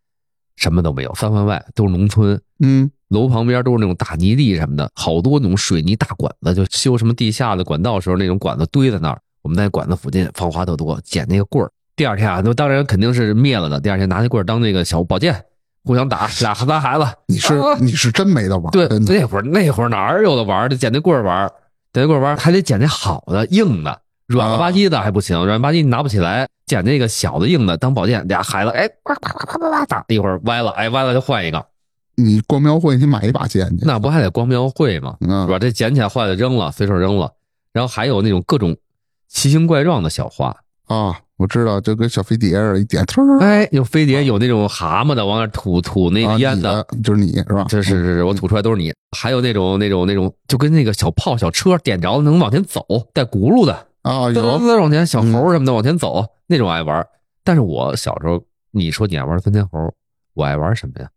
[0.58, 9.17] 什么都没有，三环外都是农村，嗯，楼旁边都是那种大泥地什么的，好多那种水泥大管子，就修什么地下的管道时候那种管子堆在那儿。
[9.43, 11.72] 我们在管子附近放花特多，捡那个棍儿。
[11.96, 13.80] 第二天啊，那当然肯定是灭了的。
[13.80, 15.46] 第二天拿那棍儿当那个小宝剑，
[15.86, 17.06] 互相打，俩仨孩子。
[17.28, 20.67] 你是啊你是真没得玩，对，那会儿那会儿哪儿有的玩儿？
[20.67, 21.48] 得捡那棍儿玩儿，
[21.93, 26.48] 捡那棍儿玩还得捡那好的硬的，软了吧唧的还不行，软了吧唧你拿不起来。
[26.66, 31.66] 捡那个小的硬的当宝剑，俩孩子哎，啪啪啪啪啪啪打，一会儿歪了，哎歪了就换一个，
[32.18, 35.16] 你逛庙会你买一把剑去，那不还得光庙会吗？
[35.22, 35.58] 嗯是吧？
[35.58, 37.32] 这捡起来坏了扔了，随手扔了。
[37.72, 38.76] 然后还有那种各种
[39.30, 40.54] 奇形怪状的小花，
[40.88, 43.06] 啊，我知道，就跟小飞碟似的，一点
[43.40, 47.66] 哎，有飞碟，有那种蛤蟆的，往那吐吐那烟的，就是你是吧？
[47.70, 48.92] 这是是是，我吐出来都是你。
[49.18, 57.06] 还有那种那种那种，就跟那个小炮小车点着了能往前走，带轱辘的，啊，噔噔有噔往前，小猴什么的往前走，那种爱玩。
[57.43, 58.41] 但是我小时候，
[58.72, 59.93] 你说你爱玩钻天猴，
[60.34, 61.10] 我爱玩什么呀？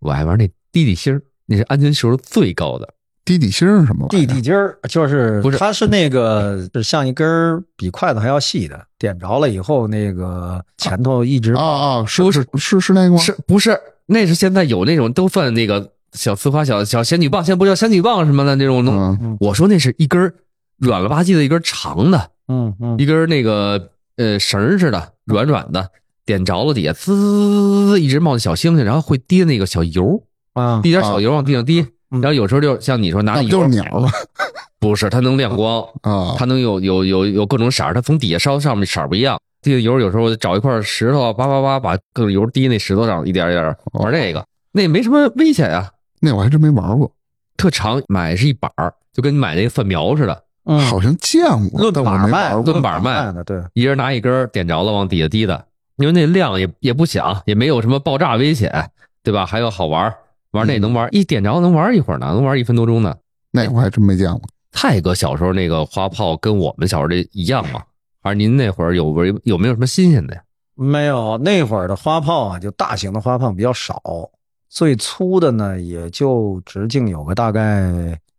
[0.00, 2.88] 我爱玩那滴滴星儿，那是安全系数最高的。
[3.24, 4.26] 滴滴星儿什么玩意儿？
[4.26, 13.18] 地地筋儿就是不是它是那个是像一根儿比筷子还要细的，点着了以后，那个前头一直啊啊，是是是是那个吗？
[13.18, 13.76] 是不是？
[14.06, 18.94] 那是现在有那种都算那个小呲花、小小仙女棒，现在不叫仙女棒什么的那种东。
[19.20, 20.32] 嗯我说那是一根儿
[20.78, 25.90] 软了吧唧的一根长的，嗯嗯一根那个呃绳似的，软软的，
[26.24, 31.80] 点着了底下滋滋滋一直冒着小星星，然后会滴那个小油，啊滴点小油往地上滴。
[31.80, 34.08] 嗯然后有时候就像你说拿就是鸟吗？
[34.78, 39.36] 不是，它能亮光，啊它能有有有有各种色儿，它从底下烧上面色儿不一样。
[39.60, 47.12] 滴的油有时候找一块石头，叭叭叭把各种油滴那石头上，一点一点玩这个，那也没什么危险呀，那我还真没玩过，
[47.56, 52.52] 特长，买是一板儿，就跟你买那个蒜苗似的，嗯，好像见过，论板卖。
[52.54, 55.64] 论板卖的，对，一人拿一根点着了往底下滴的，
[55.96, 58.90] 因为那量也也不响，也没有什么爆炸危险，
[59.22, 59.46] 对吧？
[59.46, 60.14] 还有好玩儿，
[60.50, 63.14] 玩那能玩，一点着能玩一会儿呢，能玩一分多钟呢。
[63.50, 64.42] 那我还真没见过。
[64.72, 67.82] 泰哥小时候那个花炮跟我们小时候这一样吗？
[68.22, 70.42] 还是您那会儿有没有有没有什么新鲜的呀？
[70.74, 74.02] 没有那会儿的花炮啊，就大型的花炮比较少，
[74.68, 77.88] 最粗的呢也就直径有个大概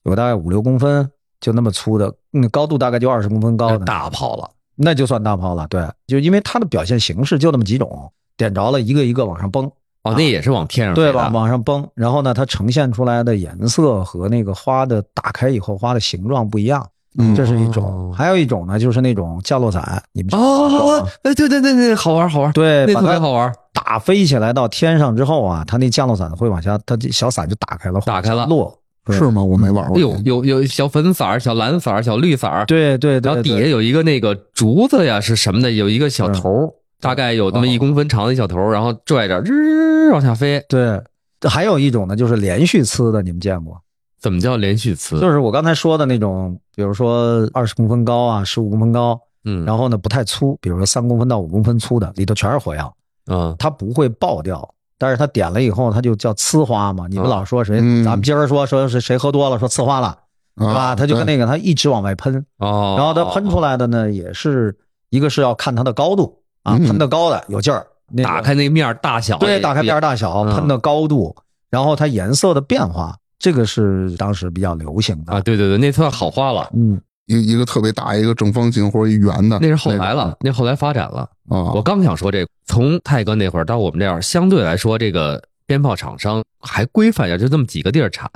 [0.04, 1.10] 有个大概五六公分，
[1.40, 3.86] 就那么粗的，嗯，高度大概就二十公分高的。
[3.86, 5.68] 大炮了，那就算大炮了。
[5.70, 9.66] 对，就因为它的表现形式就那么几种，点着了一个一个往上崩，
[10.04, 11.88] 哦，那也是往天上对，飞的往往上崩。
[11.94, 17.86] 然后呢，它呈现出来的颜色和那个花的打开以后花的形状不一样，嗯这是一种。
[17.86, 23.54] 哦还有一种呢，就是那种降落伞，你们哦对对对对，好玩好玩，对，那特别好玩。
[23.74, 28.76] 打飞起来到天上之后啊，它那降落伞会往下，它这小伞就打开了，打开了落。
[29.08, 29.44] 对是吗？
[29.44, 30.00] 我没玩过。
[30.00, 35.72] 有有有小粉色儿、小蓝色儿、小绿色儿，对对对，然后底下有一个那个竹子呀，是什么的？
[35.72, 40.64] 有一个小头儿，大概有那么一公分长的一小头儿，然后拽着日往下飞。
[40.70, 41.02] 对，
[41.50, 43.80] 还有一种呢，就是连续呲的，你们见过？
[44.20, 45.20] 怎么叫连续呲？
[45.20, 52.92] 就是我刚才说的那种，比如说二十公分高啊，十五公分高，嗯，然后呢不太粗，比如说三公分到五公分粗的，里头全是火药，
[53.28, 54.68] 嗯它不会爆掉。
[54.98, 57.06] 但是他点了以后，他就叫呲花嘛。
[57.10, 57.80] 你们啊老说谁？
[57.82, 60.18] 嗯咱们今儿说说是谁喝多了，说呲花了，
[60.56, 60.96] 对是吧？
[60.96, 64.76] 它就跟那个，他一直往外喷，哦，然后他喷出来的呢，也是
[65.10, 71.36] 一个是要看它的高度啊，嗯喷的高的有劲儿，那个打开那面儿大小，对，打开面儿大小，嗯喷的高度，
[71.70, 75.42] 然后它颜色的变化，这个是当时比较流行的啊，。
[75.42, 76.70] 对对对，那算好花了。
[76.74, 81.30] 嗯，一一个特别大，一个正方形或者一圆的，那是后来了，那后来发展了。
[81.50, 81.72] 啊。
[81.74, 88.30] 我刚想说这个，从泰哥那会儿到我们这儿，相对来说，这个鞭炮厂商还规范一点，就这么几个地儿产。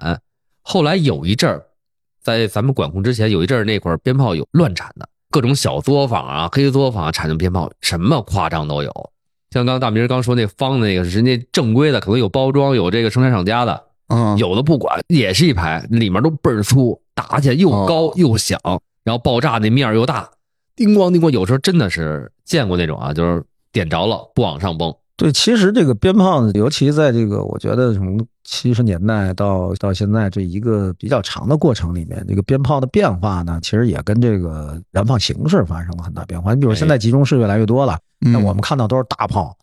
[0.62, 1.64] 后来有一阵儿，
[2.24, 9.12] 在咱们管控之前，有一阵儿那会儿鞭炮有乱产的，各种小作坊啊、黑作坊啊产的鞭炮，什么夸张都有。
[9.52, 18.58] 像刚刚大明刚说那方的那个人家正规的，可能有包装，有这个生产厂家的，嗯，有的不管，也是一排，里面都倍儿粗，打起来又高又响，
[19.04, 20.30] 然后爆炸那面儿又大，
[20.76, 36.54] 叮咣叮咣，有时候真的是见过那种啊，就是点着了不往上蹦，对，其实这个鞭炮，尤其在这个我觉得从七十年代到到现在这一个比较长的过程里面，这个鞭炮的变化呢，其实也跟这个燃放形式发生了很大变化。
[36.54, 39.56] 你比如现在集中式越来越多了，那嗯我们看到都是大炮，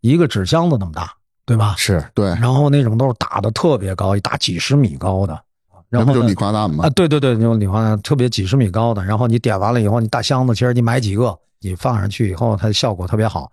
[0.00, 1.12] 一个纸箱子那么大，
[1.44, 1.74] 对吧？
[1.76, 5.38] 是对，然后那种都是打的特别高，一打几十米高的，
[5.90, 6.90] 然后就礼花弹嘛啊，？
[6.90, 13.50] 对对对，那种礼花弹特别几十米高的，然后你点完了以后，你大箱子，其实你买几个，你放上去以后，它的效果特别好。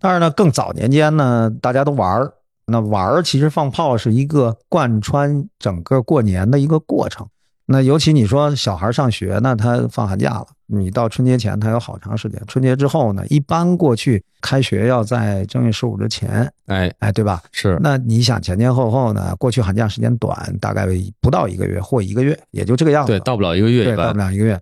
[0.00, 2.32] 但是呢，更早年间呢，大家都玩儿，
[2.66, 7.26] 那玩儿其实放炮是一个贯穿整个过年的一个过程。
[7.66, 17.40] 那尤其你说小孩上学那，他放寒假了，你到春节前他有好长时间，春节之后呢，一般过去开学要在正月十五之前，哎哎，对吧？
[17.52, 19.36] 是那你想前前后后呢？
[19.36, 20.84] 过去寒假时间短，大概
[21.20, 23.12] 不到一个月或一个月，也就这个样子。
[23.12, 24.60] 对，到不了一个月对，到不了一个月。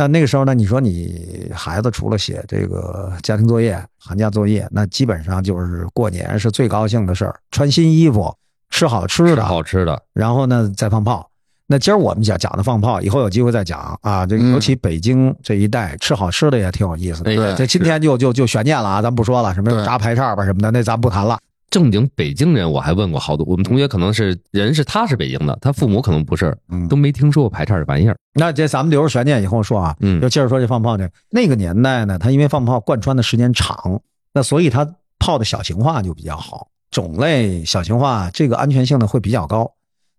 [0.00, 8.34] 那那个时候呢，你说你孩子除了写这个家庭作业、寒假作业，那基本上就是过年是最高兴的事儿，穿新衣服，
[8.70, 11.28] 吃好吃的，好吃的，然后呢再放炮。
[11.66, 14.24] 那今儿我们讲讲的放炮，以后有机会再讲啊。
[14.24, 17.30] 这尤其北京这一带吃好吃的也挺有意思的。
[17.30, 21.38] 哎对这今天就就就悬念了啊，咱不说了，什么对炸排叉吧什么的，那咱不谈了。
[21.70, 28.16] 正经北京人，我还问过好多，我们同学可能是人是他是北京的，他父母可能不是，嗯都没听说过排叉这玩意儿。
[28.34, 34.00] 那这咱们留着悬念以后说啊，嗯就接着说这放炮这那个年代呢，他因为放炮贯穿的时间长，
[34.32, 34.86] 那所以它
[35.18, 39.72] 炮的小型化就比较好，种类小型化，这个安全性呢会比较高。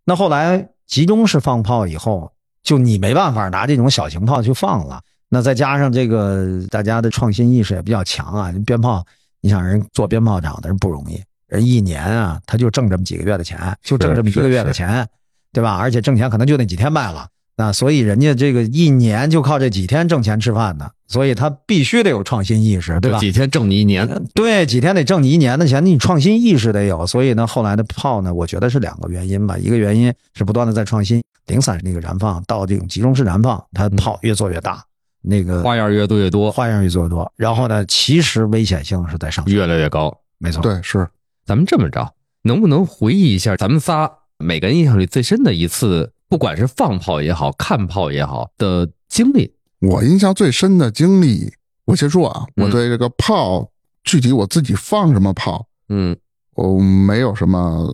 [0.06, 2.32] 那后来集中式放炮以后，
[2.64, 5.02] 就你没办法拿这种小型炮去放了。
[5.28, 9.06] 那再加上这个大家的创新意识也比较强啊，鞭炮，
[9.42, 15.06] 你想人做鞭炮厂的人不容易，人一年啊他就挣这么几个月的钱，就挣这么一个月的钱，
[15.52, 15.76] 对吧？
[15.76, 17.28] 而且挣钱可能就那几天卖了。
[17.58, 23.20] 那，所以人家这个一年就靠这几天挣钱吃饭的，所以他必须得有创新意识，对吧？
[23.20, 27.06] 几天挣你一年，对，几天得挣你一年的钱，你创新意识得有。
[27.06, 29.58] 所以呢，后来的炮呢，我觉得是两个原因吧。
[29.58, 34.82] 一个原因是不断的在创新，零散那个燃放到这种集中式燃放，它炮越做越大，
[35.22, 37.32] 那个花样越多越多，花样越做越多。
[37.36, 40.18] 然后呢，其实危险性是在上升，越来越高。
[40.40, 40.64] 没错。
[40.64, 41.08] 对，是
[41.52, 49.54] 咱们这么着，能不能回忆一下咱们仨每个人印象里最深的一次，不管是放炮也好看炮也好的经历？
[49.80, 51.52] 我印象最深的经历。
[51.84, 53.70] 我先说啊，嗯我对这个炮，
[54.06, 56.16] 具体我自己放什么炮，嗯，
[56.56, 57.94] 我没有什么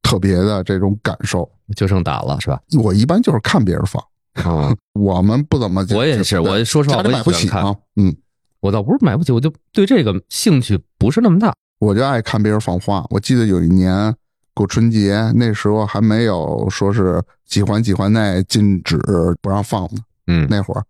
[0.00, 1.46] 特别的这种感受。
[1.76, 2.58] 就剩打了是吧？
[2.82, 4.02] 我一般就是看别人放，
[4.42, 5.86] 啊， 我们不怎么。
[5.90, 7.30] 我也是，我说实话，我买不。
[7.30, 7.76] 起啊。
[7.96, 8.16] 嗯，
[8.60, 11.54] 我倒不是买不起，我就对这个兴趣不是那么大。
[11.78, 13.04] 我就爱看别人放花。
[13.10, 14.14] 我记得有一年
[14.54, 18.98] 过春节，那时候还没有说是几环几环内禁止
[19.40, 20.00] 不让放呢。
[20.26, 20.82] 嗯，那会儿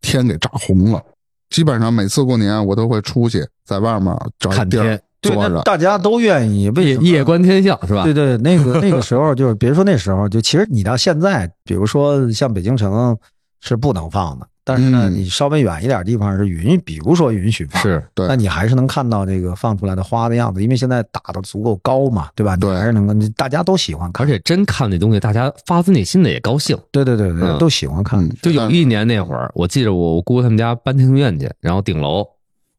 [0.00, 1.02] 天给炸红了，
[1.50, 5.54] 基本上每次过年我都会出去，在外面找一地儿看天对，坐着。
[5.56, 7.02] 那大家都愿意，为什么？
[7.02, 8.04] 夜夜观天象是吧？
[8.04, 13.16] 对对，那个那个时候就是，别说那时候，就其实你到现在，比如说像北京城
[13.60, 22.54] 是不能放的，但是呢，嗯你稍微远一点地方是允，比如说允许放，是对那你还是能看到这个放出来的花的样子，因为现在打的足够高嘛，对吧？
[22.54, 26.76] 你对还是能够，大家都喜欢看，而且真看那东西，大家发自内心的也高兴。
[26.92, 28.20] 对对对对，嗯都喜欢看。
[28.20, 32.26] 嗯，就有一年那会儿，我记着我我姑他们家搬庭院去，然后顶楼，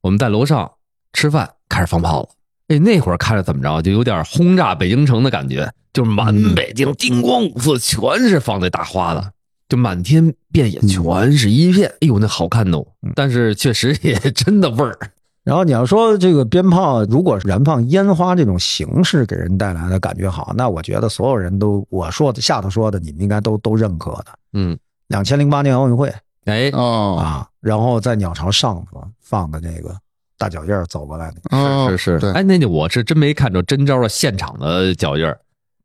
[0.02, 0.70] 我们在楼上
[1.14, 2.30] 吃饭，开始放炮了。
[2.68, 9.32] 哎，那会儿看着怎么着，就有点轰炸北京城的感觉，就是满北京金光五色，全是放那大花的，
[9.70, 12.84] 就满天遍野全是一片，哎呦，那好看哦。
[13.16, 14.98] 但是确实也 真的味儿，
[15.44, 24.26] 然后你要说这个鞭炮，如果燃放烟花这种形式给人带来的感觉好，那我觉得所有人都我说的下头说的，你们应该都都认可的。
[24.54, 24.78] 嗯，
[25.08, 26.12] 两千零八年奥运会
[26.46, 27.18] 哎，哦。
[27.20, 29.96] 啊，然后在鸟巢上头放的那个
[30.38, 35.40] 大脚印儿走过来的，是，是是，对，哎，那我是真没看着真招的现场的脚印儿，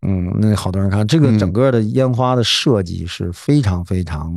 [0.05, 4.33] 嗯，那好多人看这个嗯整个的烟花的设计是非常非常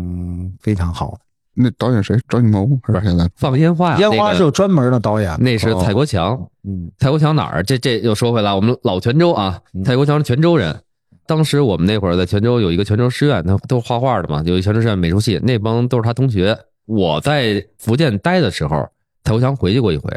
[0.62, 1.20] 非常好的。
[1.60, 2.18] 那导演谁？
[2.30, 3.02] 张艺谋是吧？
[3.04, 3.30] 现在？
[3.36, 7.64] 放烟花呀，烟花是有专门的导演的，那是哦蔡国强，嗯蔡国强哪儿？
[7.64, 10.80] 这这又说回来，我们老泉州啊，嗯蔡国强是泉州人。
[11.26, 16.58] 当时我们那会儿在泉州有一个泉州师院，他都是画画的嘛，有一泉州师院美术系，那帮都是他同学。
[16.86, 18.88] 我在福建待的时候，
[19.26, 20.10] 蔡国强回去过一回，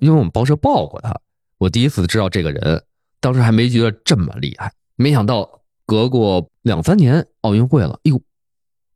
[0.00, 1.14] 因为我们报社报过他，
[1.58, 2.82] 我第一次知道这个人，
[3.20, 8.20] 当时还没觉得这么厉害，没想到隔过两三年奥运会了，哎呦，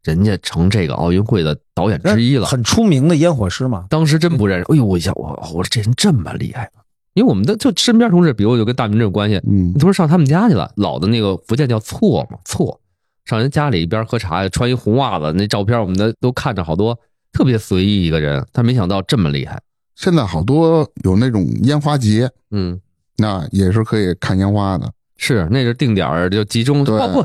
[0.02, 3.86] 人家成这个奥运会的导演之一了，很出名的烟火师嘛。
[3.88, 4.66] 当时真不认识。
[4.68, 6.82] 哎呦，我一想，我我说这人这么厉害吗？
[7.14, 12.80] 因为我们的就身边同事，比如就跟大明这有关系，嗯那时候上他们家去了，老的那个福建叫错嘛错，
[13.24, 16.98] 上人家里一边喝茶，穿一红袜子，那照片我们的都看着好多，
[17.32, 19.60] 特别随意一个人，但没想到这么厉害。
[19.94, 22.80] 现在好多有那种烟花节，嗯，
[23.18, 24.90] 那也是可以看烟花的。
[25.22, 27.24] 是那是定点儿就集中，对包括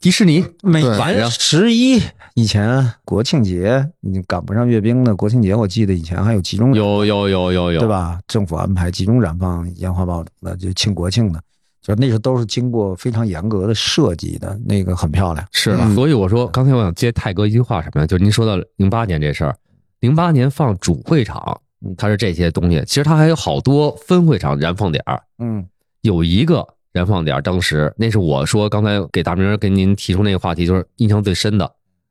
[0.00, 2.00] 迪士尼，每完十一
[2.34, 7.86] 以前国庆节，你赶不上阅兵的国庆节，我记得以前还有集中有有有有有，对？
[7.86, 8.18] 吧？
[8.26, 11.38] 政府安排集中燃放烟花爆竹的，就庆国庆的，
[11.82, 15.46] 就那时候都是经过非常严格的设计的，那个很漂亮。
[15.52, 18.06] 是嗯所以我说，刚才我想接泰哥一句话什么呀？
[18.06, 19.54] 就是您说到零八年这事儿，
[20.00, 25.22] 零八年放主会场嗯，它是这些东西，其实它还有好多分会场燃放点儿。
[25.38, 25.62] 嗯
[26.00, 31.70] 有一个燃放点，当时那是我说刚才给大明跟您提出那个话题，就是印象最深的。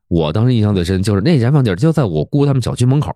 [0.09, 3.15] 我当时印象最深就是那燃放点就在我姑他们小区门口，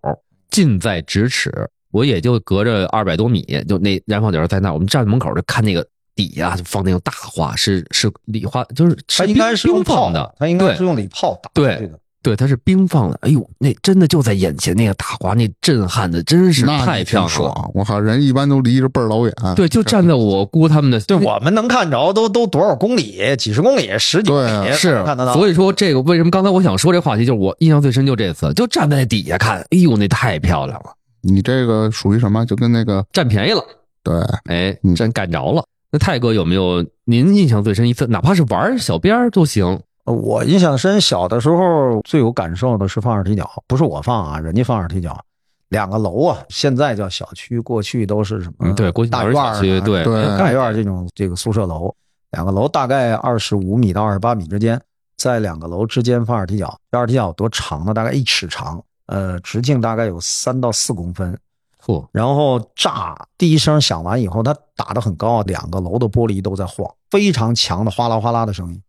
[0.50, 1.52] 近在咫尺，
[1.92, 12.00] 我也就隔着二百多米，就那燃放点在那，我们站在门口就看那个底下就放那种大花，是是礼花，就是它应该是用炮的，它应该是用礼炮打对这个。
[12.28, 13.18] 对，它是冰放的。
[13.22, 17.72] 哎呦，那真的就在眼前，那个大滑，那震撼的真是太漂亮了。
[17.74, 19.34] 我靠，人一般都离着倍儿老远。
[19.56, 25.36] 对，就站在我姑他们的对我们能看着都都多少公里，几十公里，十几公里，是看得到。
[25.36, 32.46] 所以说这个为什么刚才我想说这话题，就是我印象最深就这次，就站在底下看，哎呦，那太漂亮了，你这个属于什么？
[32.46, 33.64] 就跟那个占便宜了，
[34.04, 34.14] 对，
[34.50, 35.64] 哎嗯，真干着了。
[35.90, 38.06] 那泰哥有没有您印象最深一次？
[38.08, 39.80] 哪怕是玩小边儿都行。
[40.08, 45.22] 呃我印象深，小的时候最有感受的是放二踢脚，不是我放啊，人家放二踢脚。
[45.68, 48.70] 两个楼啊，现在叫小区，过去都是什么？
[48.70, 50.06] 嗯对过去大院儿啊对对
[50.38, 51.94] 大院儿这种这个宿舍楼，
[52.32, 54.82] 两个楼大概二十五米到二十八米之间，
[55.18, 56.80] 在两个楼之间放二踢脚。
[56.90, 57.94] 这二踢脚有多长呢？
[57.94, 61.38] 大概一尺长，呃，直径大概有三到四公分。
[61.86, 68.82] 嚯，然后炸第一声响完以后，它打得很高，两个楼的玻璃都在晃，非常强的哗啦哗啦的声音，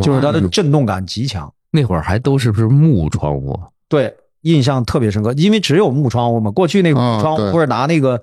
[0.00, 1.52] 就是它的震动感极强。
[1.70, 3.58] 那会儿还都是不是木窗户？
[3.88, 6.50] 对，印象特别深刻，因为只有木窗户嘛。
[6.50, 8.22] 过去那个窗户不是拿那个、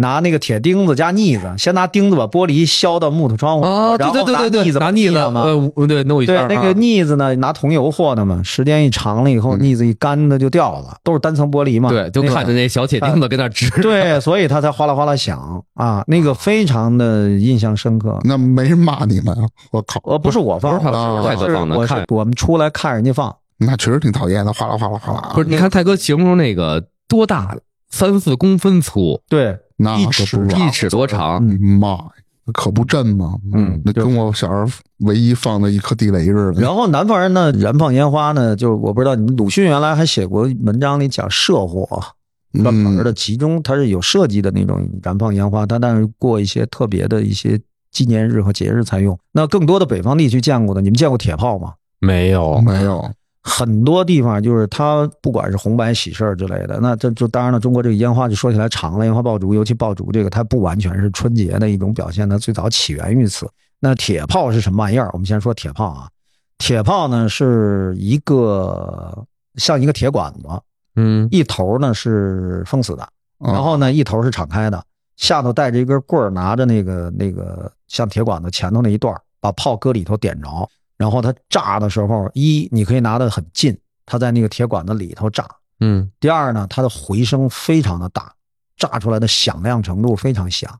[0.00, 5.42] 拿那个铁钉子加腻子，先拿钉子把玻璃削到木头窗户啊，对然后对对对对，拿腻子拿腻子，嘛。
[5.42, 11.90] 呃，呃对，弄一圈儿对，那个啊腻子呢，拿桐油和的嘛，时间一长了以后，嗯腻子一干的就掉了，都是单层玻璃嘛。
[11.90, 13.68] 对，就看着那小铁钉子跟那直。
[13.82, 18.18] 对，所以它才哗啦哗啦响啊，那个非常的印象深刻。
[18.24, 19.46] 那没人骂你们啊！
[19.70, 20.84] 我靠，呃，不是我放，不是
[21.28, 25.32] 泰哥是我是放的看我们出来看人家放，那确实挺讨厌的，哗啦哗啦哗啦。
[25.34, 27.54] 不是，你看泰哥形容那个多大，
[27.90, 32.10] 三四公分粗，对，那可一尺不是一尺多长，嗯妈呀，
[32.52, 33.34] 可不震吗？
[33.54, 36.60] 嗯那跟我小时候唯一放的一颗地雷似的。
[36.60, 41.86] 然后南方人呢，燃放烟花呢，就是我不知道你们鲁迅原来还写过文章里讲社火，
[42.62, 47.58] 专门嗯的集中，它是有设计的那种燃放烟花，它但是过一些特别的一些
[47.90, 49.18] 纪念日和节日才用。
[49.32, 51.72] 那更多的北方地区见过的，你们见过铁炮吗？
[52.00, 53.10] 没有，没有，
[53.42, 63.48] 很多地方就是它不管是红白喜事儿之类的，那这就当然了，中国这个烟花就说起来长了，烟花爆竹，尤其爆竹这个，它不完全是春节的一种表现，它最早起源于此。
[63.78, 65.08] 那铁炮是什么玩意儿？
[65.14, 66.08] 我们先说铁炮啊，
[66.58, 69.24] 铁炮呢是一个
[69.54, 70.40] 像一个铁管子，
[70.96, 73.02] 嗯，一头呢是封死的，
[73.38, 74.84] 啊然后呢一头是敞开的，
[75.16, 80.68] 下头带着一根棍儿，拿着那个那个像铁管子前头那一段，把炮搁里头点着，
[81.00, 83.74] 然后它炸的时候，一你可以拿得很近，
[84.04, 85.44] 它在那个铁管子里头炸；
[85.80, 88.30] 嗯，第二呢，它的回声非常的大，
[88.76, 90.70] 炸出来的响亮程度非常响。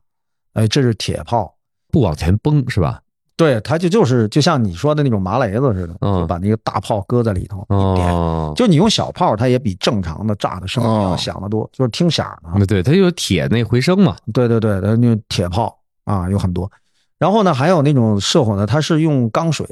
[0.53, 1.55] 哎，这是铁炮，
[1.91, 3.01] 不往前崩是吧？
[3.35, 8.07] 对，它就就是就像你说的那种麻雷子似的，嗯就把那个大炮搁在里头一点。
[8.13, 12.51] 哦，就你用小炮，它也比正常的炸的声音要哦响得多，就是听响的。
[12.53, 14.15] 那对，它就有铁那回声嘛。
[14.31, 16.71] 对对对，它那铁炮啊有很多。
[17.17, 19.65] 然后呢，还有那种射火呢，它是用钢水、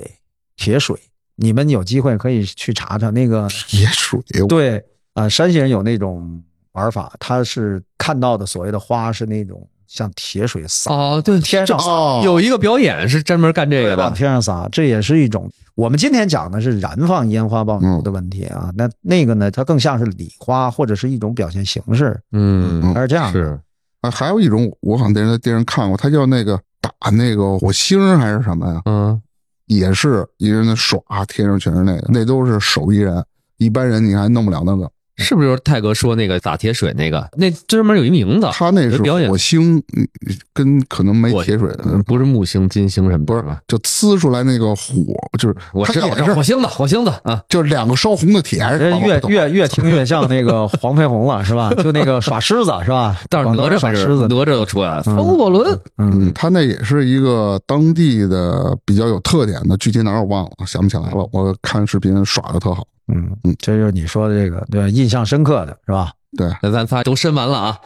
[0.60, 0.96] 铁水。
[1.36, 4.84] 你们有机会可以去查查那个，铁水，对
[5.14, 6.44] 啊、山西人有那种
[6.74, 14.18] 玩法，他是看到的所谓的花是那种像铁水撒哦，对，天上撒，哦，有一个表演是专门干这个的往的。
[14.18, 15.50] 天上撒，这也是一种。
[15.76, 23.32] 我们今天讲的是燃放烟花爆竹的问题啊，那那个呢，它更像是礼花或者是一种表现形式，嗯，它是这样。
[23.32, 23.58] 是
[24.02, 28.82] 啊，还有一种我好像在电视上看过，它叫那个打那个火星还是什么呀？
[28.86, 29.22] 嗯，
[29.70, 33.24] 也是一人的耍，天上全是那个，那都是手艺人，
[33.58, 34.92] 一般人你还弄不了那个。
[35.20, 37.28] 是不是泰哥说那个打铁水那个？
[37.38, 40.08] 那专门有一名字，他那是表演火星，嗯
[40.54, 43.60] 跟可能没铁水的，嗯不是木星、金星什么的，不是吧？
[43.68, 45.04] 就呲出来那个火，
[45.38, 51.72] 就是我知道，我知道，它也是火星子，火星子啊，就是两个烧红的铁，还是越越越听越像那个黄飞鸿了，是吧？
[51.84, 53.20] 就那个耍狮子是吧？
[53.30, 55.80] 但是哪吒耍狮子，哪吒都出来了，嗯风火轮。
[55.98, 61.28] 嗯，他那也是一个当地的比较有特点的，具体哪儿我忘了，想不起来了。
[61.32, 62.86] 我看视频耍的特好。
[63.12, 66.14] 嗯嗯，这就是你说的这个对吧印象深刻的是吧？
[66.38, 67.80] 对，那咱仨都申完了啊，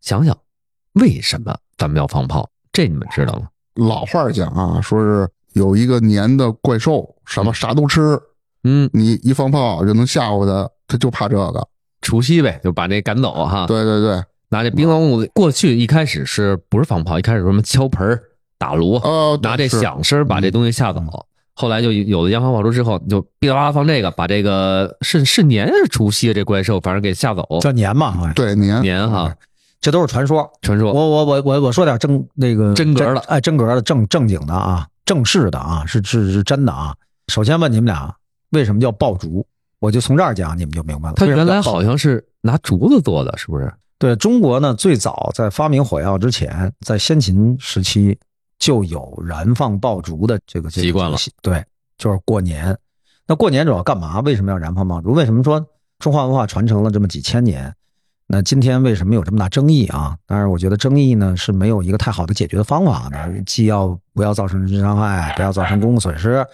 [0.00, 0.36] 想想
[0.94, 2.48] 为什么咱们要放炮？
[2.72, 3.48] 这你们知道吗？
[3.74, 8.18] 老话讲啊，说是有一个年的怪兽，什么啥都吃，
[8.64, 11.68] 嗯，你一放炮就能吓唬它，它就怕这个。
[12.02, 17.18] 除夕呗，就把那赶走哈。，对对对，拿这冰王木，过去一开始是不是放炮？
[17.18, 18.22] 一开始什么敲盆儿
[18.58, 21.02] 打锣，哦，拿这响声把这东西吓走。
[21.58, 27.44] 后来就有了烟花爆竹之后，就噼里啪啦放这个，把这个是是年是除夕这怪兽，反正给吓走。
[27.62, 29.34] 叫年嘛，对年年哈，
[29.80, 30.46] 这都是传说。
[30.60, 36.94] 传说我我我我我说点正那个真格的哎，真格的正正经的啊，正式的啊，是是是真的啊。
[37.28, 38.14] 首先问你们俩，
[38.50, 39.44] 为什么叫爆竹？
[39.78, 41.14] 我就从这儿讲，你们就明白了。
[41.16, 43.72] 它为什么叫爆原来好像是拿竹子做的，是不是？
[43.98, 48.18] 对中国呢，最早在发明火药之前，在先秦时期
[48.58, 51.64] 就有燃放爆竹的这个习惯了对，
[51.98, 52.76] 就是过年。
[53.26, 54.20] 那过年主要干嘛？
[54.20, 55.12] 为什么要燃放爆竹？
[55.12, 55.64] 为什么说
[55.98, 57.74] 中华文化传承了这么几千年？
[58.28, 60.16] 那今天为什么有这么大争议啊？
[60.26, 66.44] 当然，我觉得争议呢是没有一个太好的解决的方法的，既要不要造成人身伤害，不要造成公共损失，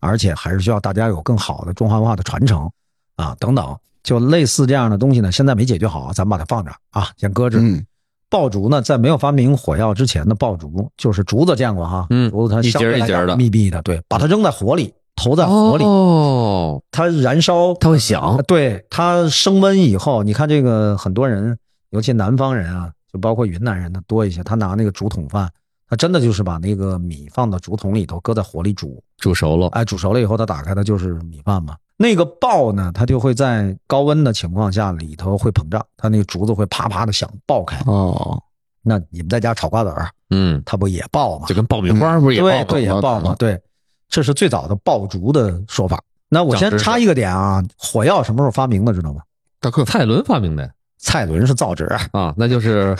[0.00, 2.70] 而且还是需要大家有更好的中华文化的传承
[3.16, 3.76] 啊，等等。
[4.02, 7.58] 就类似这样的东西呢，现在没解决好，咱们把它放着啊，先搁置。
[7.60, 7.84] 嗯
[8.30, 13.36] 爆竹呢，在没有发明火药之前的爆竹，就是竹子见过哈，嗯竹子它一节儿一节的。
[13.36, 18.40] 密闭的，对，把它扔在火里，投在火里，哦，它燃烧，它会响。
[18.46, 21.58] 对，它升温以后，你看这个很多人，
[21.90, 25.50] 尤其南方人啊，就包括云南人的多一些，他拿那个竹筒饭，
[25.90, 31.76] 他真的就是把那个米放到竹筒里头，搁在火里煮，煮熟了，哎，煮熟了以后，它打开它就是米饭嘛。
[31.96, 37.76] 那个爆呢，它就会在高温的情况下，里头会膨胀，它那个竹子会啪啪的响爆开。
[37.86, 38.40] 哦，
[38.82, 41.56] 那你们在家炒瓜子儿，嗯，它不也爆吗就？
[41.56, 43.34] 跟爆米花不是也爆对对，也爆爆嘛。
[43.34, 43.60] 对，
[44.08, 46.00] 这是最早的爆竹的说法。
[46.28, 49.22] 那我先插一个点啊，火药什么时候发明的，知道吗？
[49.58, 52.96] 大哥，蔡伦发明的蔡伦是造纸，啊，那就是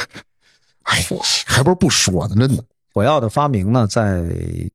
[0.83, 0.99] 哎，
[1.47, 2.65] 还不是不说呢，真的。
[2.93, 4.25] 火药的发明呢，在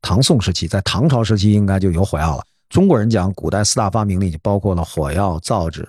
[0.02, 2.44] 唐宋时期，在唐朝时期应该就有火药了。
[2.70, 5.88] 中国人讲古代四大发明里就包括了火药、造纸，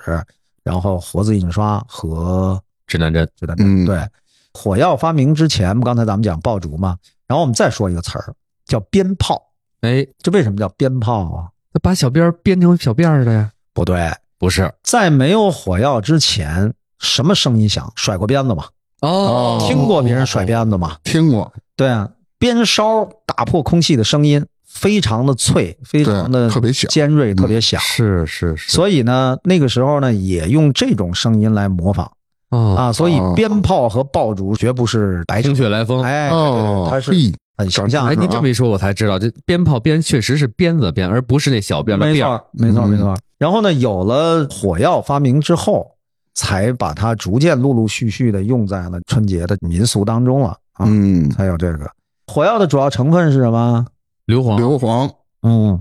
[0.63, 3.29] 然后活字印刷和指南针。
[3.37, 3.87] 指南嗯针。
[3.87, 4.09] 对，
[4.53, 6.97] 火药发明之前，刚才咱们讲爆竹嘛，
[7.27, 8.35] 然后我们再说一个词儿
[8.67, 9.41] 叫鞭炮。
[9.83, 11.49] 哎，这为什么叫鞭炮啊？
[11.73, 13.51] 那把小鞭儿编成小辫儿的呀？
[13.73, 17.93] 不对，不是在没有火药之前，什么声音响？
[17.95, 18.65] 甩过鞭子吗？
[19.01, 20.97] 哦听过别人甩鞭子吗？
[21.05, 22.09] 听过，对啊，
[22.39, 27.81] 鞭梢打破空气的声音非常的脆，非常的特别响尖锐，特别响。
[27.81, 32.11] 是是是所以呢，那个时候呢，也用这种声音来模仿
[32.51, 32.93] 啊，啊。
[32.93, 36.03] 所以哦鞭炮和爆竹绝不是白扯空，穴来风。
[36.03, 38.23] 哎，哦，它是嘿很形象哎，的。
[38.23, 42.19] 你这么一说，我才知道这鞭炮鞭确实是鞭子鞭，而不是那小鞭的没。
[42.19, 43.17] 错，没错，嗯没错。
[43.39, 45.87] 然后呢，有了火药发明之后，
[46.35, 50.87] 才把它逐渐陆陆续续的用在了春节的民俗当中了啊。
[50.87, 51.91] 嗯，才有这个。
[52.27, 53.87] 火药的主要成分是什么？
[54.27, 54.57] 硫磺。
[54.59, 55.13] 硫磺、
[55.43, 55.81] 嗯，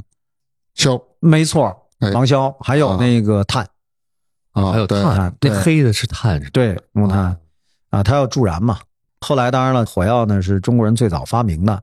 [0.74, 2.12] 硝，没错，哎。
[2.12, 2.98] 芒硝，还有啊。
[3.00, 3.68] 那个碳。
[4.52, 5.52] 啊，还有碳，对。
[5.52, 6.50] 那黑的是碳是？
[6.52, 7.38] 对，木炭。
[7.90, 8.80] 啊，它要助燃嘛。
[9.22, 11.82] 后来当然了，火药呢是中国人最早发明的，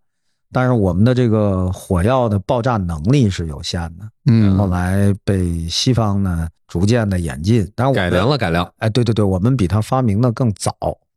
[0.53, 4.57] 但是我们的这个火药的爆炸能力是有限的，嗯。
[4.57, 10.73] 后来被西方呢逐渐的演进，当然改良了改良，哎，对对对，我们比它发明的更早，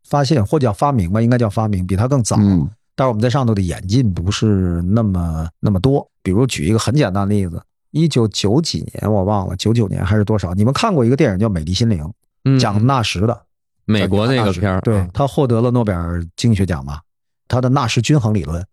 [0.08, 2.38] 发现或叫发明吧，应该叫发明，比它更早。
[2.40, 6.10] 嗯但是我们在上头的演进不是那么那么多。
[6.24, 10.54] 比如举一个很简单的例子，一九九几年我忘了，九九年还是多少？
[10.54, 12.02] 你们看过一个电影叫《美丽心灵》，
[12.46, 13.38] 嗯讲纳什的，
[13.84, 17.02] 美国那个片儿，对他获得了诺贝尔经济学奖嘛，
[17.50, 18.66] 他的纳什均衡理论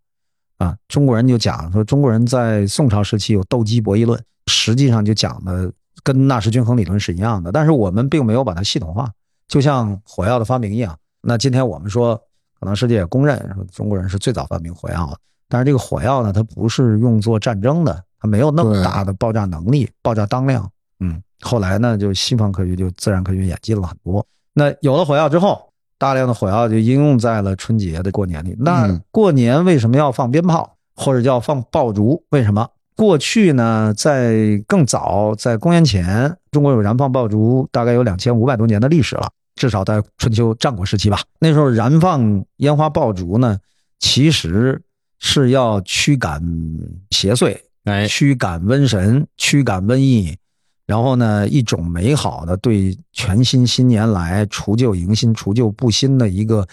[0.58, 5.72] 啊，中国人就讲说中国人在宋朝时期有斗鸡博弈论，实际上就讲的
[6.04, 9.10] 跟纳什均衡理论是一样的，但是我们并没有把它系统化，
[9.48, 10.96] 就像火药的发明一样。
[11.22, 12.20] 那今天我们说，
[12.58, 15.16] 可能世界也公认说中国人是最早发明火药的，
[15.48, 20.68] 但是这个火药呢，它不是用作战争的，它没有那么大的爆炸能力、爆炸当量。
[21.00, 24.24] 嗯，后来呢，就西方科学就自然科学演进了很多。
[24.52, 28.56] 那有了火药之后，大量的火药就应用在了春节的过年里。
[28.58, 32.22] 那嗯过年为什么要放鞭炮，或者叫放爆竹？
[32.30, 32.68] 为什么？
[32.94, 41.20] 过去呢，在更早，在公元前，中国有燃放爆竹，大概有两千五百多年的历史了，至少在春秋战国时期吧。
[41.38, 43.58] 那时候燃放烟花爆竹呢，
[43.98, 44.80] 其实
[45.18, 46.42] 是要驱赶
[47.10, 50.36] 邪祟，哎，驱赶瘟神，驱赶瘟疫，
[50.86, 56.66] 然后呢，一种美好的对全新新年来除旧迎新、除旧布新的一个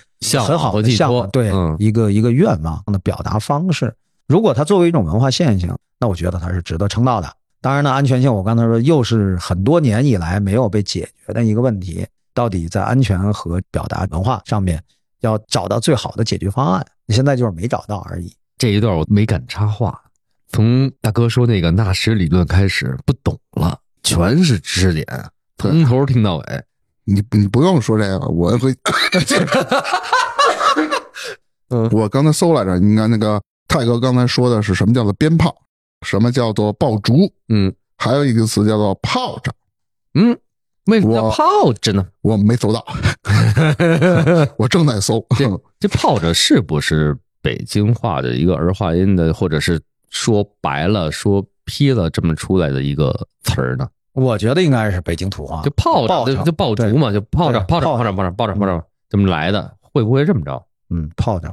[0.46, 3.94] 很好的向往，对，嗯一个一个愿望的表达方式。
[4.28, 7.32] 如果它作为一种文化现象，那我觉得它是值得称道的。
[7.62, 14.82] 当然呢，安全性我刚才说又是很多年以来没有被解决的一个问题，到底在安全和表达文化上面
[15.22, 18.34] 要找到最好的解决方案，你现在就是没找到而已。
[18.58, 20.02] 这一段我没敢插话。
[20.48, 25.06] 从大哥说那个纳什理论开始，不懂了，全是知识点，
[25.58, 26.64] 从头听到尾。
[27.04, 28.74] 你你不用说这个，我会，
[31.70, 35.56] 嗯 我刚才搜来着，你看那个泰哥刚才说的是什么叫做鞭炮，
[36.06, 39.54] 什么叫做爆竹，嗯还有一个词叫做炮仗，
[40.14, 40.38] 嗯，
[40.90, 42.06] 为什么叫我炮着呢？
[42.22, 42.86] 我没搜到，
[44.58, 45.26] 我正在搜。
[45.38, 45.46] 这
[45.80, 49.80] 这泡着是不是北京话的一个儿化音的，或者是
[50.10, 53.88] 说白了、说劈了这么出来的一个词儿呢？
[54.14, 61.48] 我觉得应该是北京土话，就泡着，就就爆竹嘛，就炮仗、对炮仗、炮炮仗、炮着、炮仗、炮仗这么来的，会不会这么着嗯，泡着。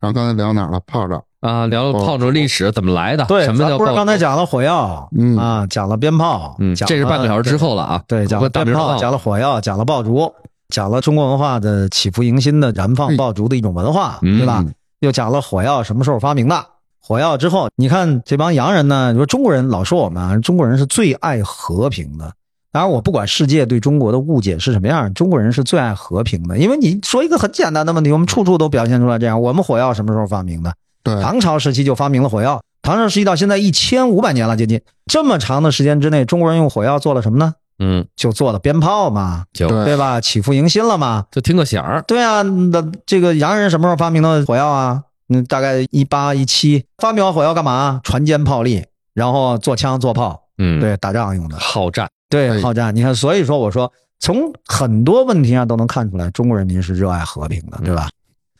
[0.00, 0.80] 然后刚才聊哪儿了？
[0.86, 1.66] 炮仗，啊？
[1.66, 3.24] 聊聊炮竹历史怎么来的？
[3.26, 3.94] 对，什么叫不是？
[3.94, 8.02] 刚才讲了火药，嗯啊，讲了鞭炮，嗯，讲这是半个小时之后了啊。
[8.08, 10.32] 对，讲了鞭炮，讲了火药，讲了爆竹，
[10.68, 14.64] 讲了中国文化的起伏迎新的燃放爆竹的一种文化，嗯对吧？
[15.00, 16.64] 又讲了火药什么时候发明的。
[17.00, 22.32] 火药之后，你看这帮洋人呢，你说中国人老说我们啊，中国人是最爱和平的。
[22.72, 26.56] 当然，我不管世界对中国的误解是什么样，中国人是最爱和平的。
[26.56, 29.40] 因为你说一个很简单的问题，我们处处都表现出来这样。
[29.40, 30.72] 我们火药什么时候发明的？
[31.04, 37.54] 对，唐朝时期就发明了火药，唐朝时期到现在一千五百年了，接近这么长的时间之内，中国人用火药做了什么呢？
[37.78, 40.20] 嗯，就做了鞭炮嘛，就对对吧？
[40.20, 41.24] 起复迎新了嘛。
[41.30, 42.02] 就听个响儿。
[42.02, 45.02] 对啊，那这个洋人什么时候发明的火药啊？
[45.28, 48.00] 嗯，大概一八一七，发明完火药干嘛？
[48.04, 52.08] 船坚炮利，然后做枪做炮，嗯，，对，打仗用的，好战。
[52.28, 52.94] 对，哎好战。
[52.94, 53.90] 你看，所以说我说，
[54.20, 58.08] 从很多问题上都能看出来，中国人民是热爱和平的，对吧？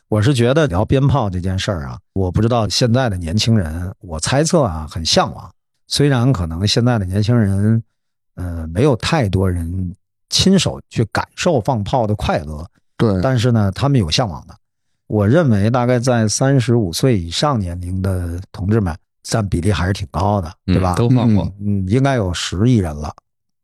[0.09, 5.51] 我是觉得聊鞭炮这件事儿啊，我不知道现在的年轻人，我猜测啊，很向往。
[5.89, 7.83] 虽然可能现在的年轻人，
[8.37, 9.95] 呃，没有太多人
[10.31, 14.55] 亲手去感受放炮的快乐，对，但是呢，他们有向往的。
[15.07, 20.95] 我认为大概在三十五岁以上年龄的同志们占比例还是挺高的，对吧？
[20.95, 21.53] 嗯都放过。
[21.61, 23.13] 嗯，应该有十亿人了，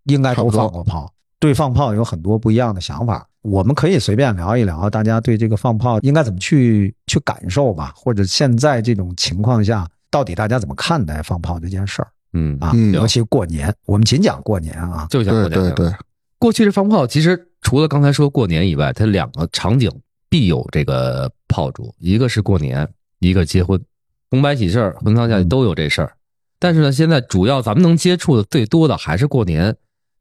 [0.04, 3.26] 应该都放过炮，对放炮有很多不一样的想法。
[3.42, 12.70] 我们可以随便聊一聊，大家对这个放炮应该怎么去去感受吧，或者现在这种情况下，到底大家怎么看待放炮这件事儿嗯啊？
[12.74, 15.94] 嗯尤其过年，我们仅讲过年啊，就讲过年对对对，
[16.38, 19.90] 过去这放炮，其实除了刚才说过年以外，它两个场景
[20.28, 22.86] 必有这个炮竹，一个是过年，
[23.20, 23.80] 一个结婚，
[24.30, 26.12] 红白喜事儿、婚丧嫁娶都有这事儿。
[26.58, 29.74] 但是呢，现在主要咱们能接触的最多的还是过年。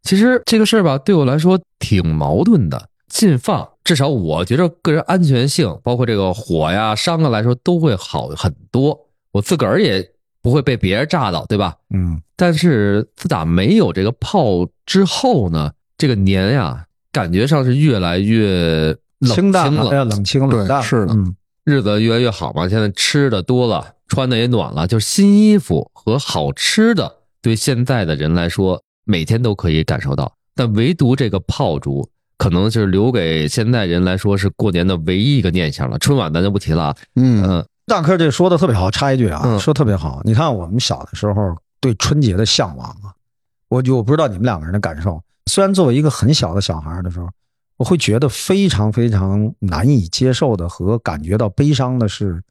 [0.03, 2.87] 其实这个事儿吧，对我来说挺矛盾的。
[3.09, 8.97] 禁放，至少我觉着个人安全性，包括这个火呀、伤啊来说，都会好很多。
[9.31, 10.07] 我自个儿也
[10.41, 11.75] 不会被别人炸到，对吧？
[11.93, 21.35] 嗯，但是自打没有这个炮之后呢，这个年呀，感觉上是越来越冷清了，冷清冷淡，是的嗯，
[21.65, 22.69] 日子越来越好嘛。
[22.69, 30.31] 现在吃的多了，穿的也暖了，就是新衣服和好吃的，对现在的人来说，每天都可以感受到。
[30.55, 35.99] 但唯独这个炮竹，可能就是留给现代人来说是过年的唯一一个念想了。
[35.99, 40.21] 春晚咱就不提了啊，嗯嗯，大科这说的特别好，插一句啊，嗯说得特别好。
[40.23, 43.13] 你看我们小的时候对春节的向往啊，
[43.67, 45.21] 我就我不知道你们两个人的感受。
[45.47, 47.29] 虽然作为一个很小的小孩的时候，
[47.77, 52.41] 我会觉得非常非常难以接受的和感觉到悲伤的是，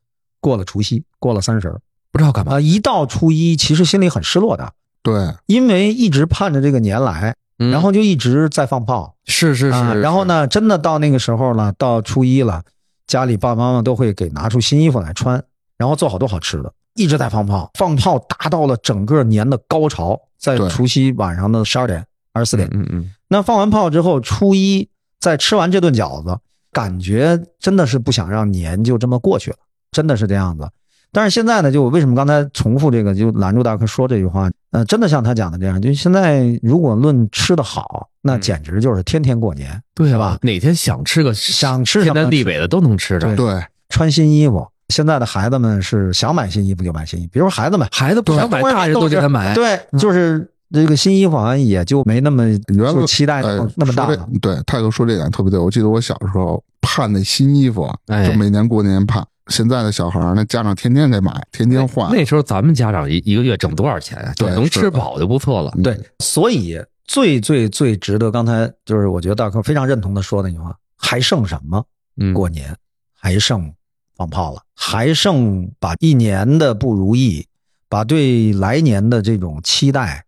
[0.41, 1.81] 过了除夕，过了三十儿
[2.11, 2.55] 不知道干嘛。
[2.55, 4.73] 啊，一到初一，其实心里很失落的，
[5.03, 10.25] 对，因为一直盼着这个年来，嗯然后就一直在放炮，是是是，啊然后？
[10.25, 12.63] 呢，真的到那个时候了，到初一了，
[13.07, 15.43] 家里爸爸妈妈都会给拿出新衣服来穿，
[15.77, 22.69] 然后做好多好吃的，一直在放炮，放炮达到了整个年的高潮，在除夕晚上的十二点、二十四点。
[22.73, 24.89] 嗯嗯那放完炮之后，初一
[25.19, 26.39] 再吃完这顿饺子，
[26.73, 29.57] 感觉真的是不想让年就这么过去了，
[29.91, 30.69] 真的是这样子。
[31.11, 39.83] 但是现在呢，就我为什么刚才重复这个，就拦住大哥说这句话，呃，真的像他讲的这样，就现在如果论吃的好，那嗯简直就是天天过年。
[39.95, 43.35] 对吧哪天想吃个想吃什么天南地北的都能吃着。
[43.35, 44.67] 对对，穿新衣服。
[44.89, 49.55] 现在的孩子们是想买新衣服就买新衣服，比如说孩子们，孩子不想买，大人都给他买。
[49.55, 54.29] 对，就是这个新衣服好像也就没那么原来期待那哎么那么大了。
[54.41, 55.59] 对，泰哥说这点特别对。
[55.59, 59.27] 我记得我小时候盼那新衣服，哎就每年过年盼。
[59.49, 62.11] 现在的小孩儿，那家长天天给买，天天换。
[62.11, 64.33] 那时候咱们家长一一个月挣多少钱啊？
[64.37, 65.73] 对能吃饱就不错了。
[65.83, 71.85] 对，所以最最最值得刚才就是我觉得大哥非常认同的说那句话，还剩什么？
[72.17, 72.75] 嗯，过年
[73.15, 73.73] 还剩
[74.17, 77.47] 放炮了，还剩把一年的不如意，
[77.89, 80.25] 把对来年的这种期待，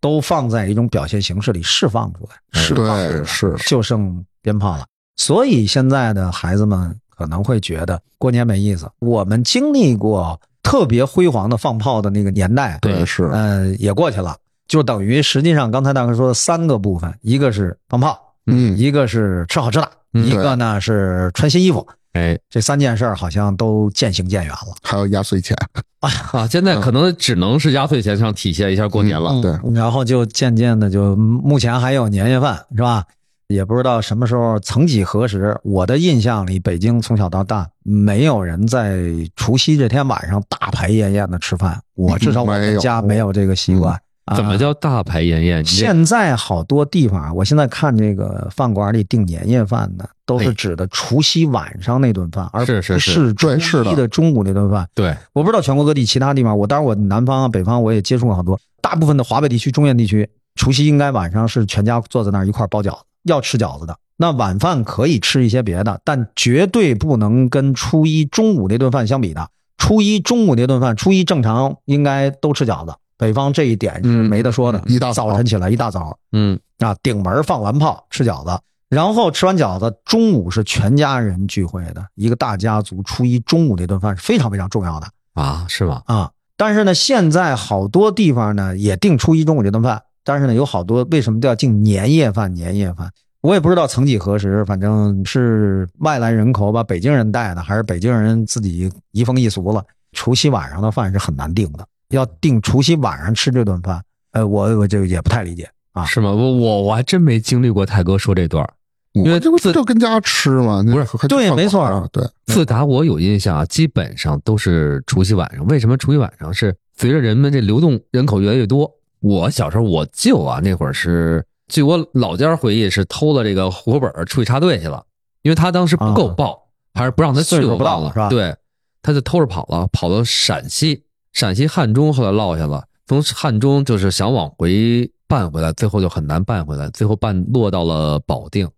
[0.00, 4.86] 都放在一种表现形式里释放出来，释放出来，是就剩鞭炮了。
[5.16, 8.90] 所以现在的孩子们可能会觉得过年没意思。
[8.98, 21.86] 我们经历过特别辉煌的放炮的那个年代，对是，呃，也过去了，就等于实际上刚才大哥说的三个部分，一个是放炮，嗯，一个是吃好吃的，嗯一个呢是穿新衣服。
[22.14, 24.74] 哎这三件事儿好像都渐行渐远了。
[24.82, 25.56] 还有压岁钱。
[26.00, 26.10] 啊，
[26.50, 29.30] 现在可能只能是压岁钱上体现一下过年了。
[29.30, 33.04] 嗯对，然后就渐渐的就，目前还有年夜饭是吧？
[33.52, 39.00] 也不知道什么时候，曾几何时，我的印象里，北京从小到大没有人在
[39.36, 41.80] 除夕这天晚上大排宴宴的吃饭。
[41.94, 43.94] 我 至少我们家没有这个习惯。
[44.24, 45.64] 啊怎么叫大排宴宴？
[45.64, 54.88] 现在好多地方啊，我现在看这个饭馆里订年夜饭的，都是指的除夕晚上那顿饭，而不是是是是初对是的中午那顿饭。
[54.94, 63.96] 对，我不知道全国各地其他地方，我当然我南方啊、北方我也接触过好多，大部分的华北地区、中原地区，除夕应该晚上是全家坐在那儿一块包饺子，要吃饺子的。
[64.16, 69.48] 那晚饭可以吃一些别的，但绝对不能跟初一中午那顿饭相比的。
[69.78, 74.80] 初一中午那顿饭，初一正常应该都吃饺子，北方这一点是嗯没得说的。
[74.86, 83.02] 一大早早晨起来一大早嗯，啊，顶门放完炮吃饺子，然后吃完饺子，中午是全家人聚会的一个大家族。
[83.02, 85.08] 初一中午那顿饭是非常非常重要的。
[85.34, 86.02] 啊，是吗？
[86.06, 86.30] 啊。
[86.56, 92.52] 但是呢，现在好多地方呢也定初一中午这顿饭，但是呢，有好多为什么都要订年夜饭？
[92.54, 93.10] 年夜饭，
[93.40, 99.84] 我也不知道曾几何时，反正是外来人口把北京人带的，还是北京人自己移风易俗了。
[100.12, 104.02] 除夕晚上的饭是很难定的，要定除夕晚上吃这顿饭，
[104.32, 106.04] 呃，我我就也不太理解啊。
[106.04, 106.30] 是吗？
[106.30, 108.68] 我我我还真没经历过泰哥说这段。
[109.14, 110.82] 因为这不自就跟家吃吗？
[110.82, 115.66] 不是对没错啊，对，自打我有印象啊，基本上都是除夕晚上。
[115.66, 118.90] 为什么除夕晚上是随着人们这流动人口越来越多？
[119.22, 125.02] 我小时候我舅啊那会儿是，据我老家回忆是偷了这个户口本儿出去插队去了，
[125.42, 128.54] 因为他当时不够啊报，还是不让他去，我忘了是吧对，
[129.00, 138.68] 他就偷着跑了，跑到陕西，陕西汉中，后来落下了，从汉中就是想往回办回来，最后就很难办回来，最后办落到了保定。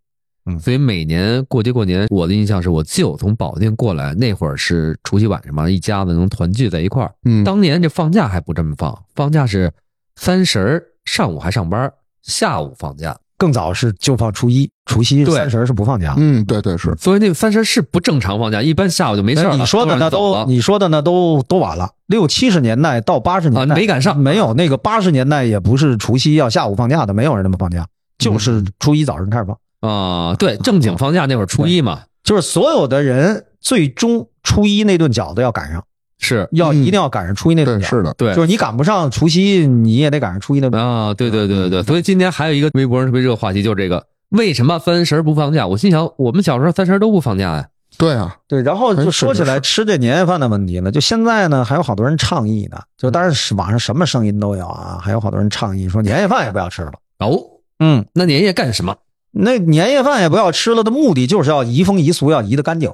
[0.47, 7.11] 嗯所以每年过节过年，我的印象是我舅从保定过来，那会儿是除夕晚上嘛，一家子能团聚在一块儿。
[7.25, 9.73] 嗯，当年这放假还不这么放，放假是
[10.17, 11.93] 三十儿上午还上班，
[12.23, 13.17] 下午放假。
[13.37, 16.15] 更早是就放初一，除夕、三十儿是不放假。
[16.17, 19.57] 嗯，对对是，所以那个三十儿是不正常放假，一般下午就没事儿了。
[19.57, 21.91] 你说的那都，你说的那都都晚了。
[22.07, 27.85] 六七十年代到八十年代、啊没赶上没有那个八十年代也不是除夕要下午放假的，没有人那么放假，
[28.19, 29.91] 就是初一早上开始放。
[29.91, 35.85] 啊，对，正经放假那会儿初一嘛，就是所有的人最终初一那顿饺子要赶上，
[36.19, 37.91] 是要嗯一定要赶上初一那顿饺子。
[37.91, 40.83] 对是的，对就是你赶不上除夕，你也得赶上初一那顿。
[40.83, 45.67] 啊，对对对对对，所以今天还有一个微博上特别热话题，就是这个为什么三十儿不放假？
[45.67, 47.69] 我心想，我们小时候三十儿都不放假呀。
[47.97, 56.93] 对啊，对，然后就说起来吃这年夜饭的问题了，就现在呢还有好多人倡议呢，就当然是网上什么声音都有啊，还有好多人倡议说年夜饭也不要吃了。
[57.21, 57.39] 哦，
[57.79, 58.97] 嗯，那年夜干什么？
[59.31, 62.93] 那年夜饭也不要吃了的目的就是要移风易俗，要移得干净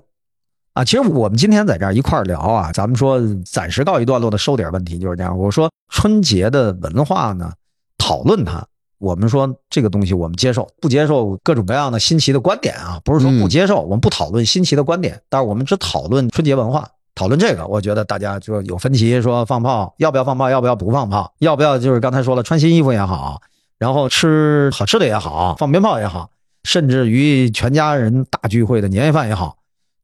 [0.81, 0.85] 啊。
[0.85, 5.39] 其实我们今天在这儿一块儿聊啊，咱们说暂时告一段落的收点问题就是这样。
[5.39, 7.53] 我说春节的文化呢，
[7.99, 8.65] 讨论它，
[8.99, 16.89] 我们说这个东西我们接受，不接受各种各样的新奇的观点啊，不是说不接受，我们不讨论新奇的观点，但是我们只讨论春节文化。
[17.17, 23.43] 讨论这个，我觉得大家就有分歧，说放炮要不要放炮，要不要不放炮，要不要就是刚才说了穿新衣服也好，
[23.79, 26.31] 然后吃好吃的也好，放鞭炮也好，
[26.65, 29.57] 甚至于全家人大聚会的年夜饭也好，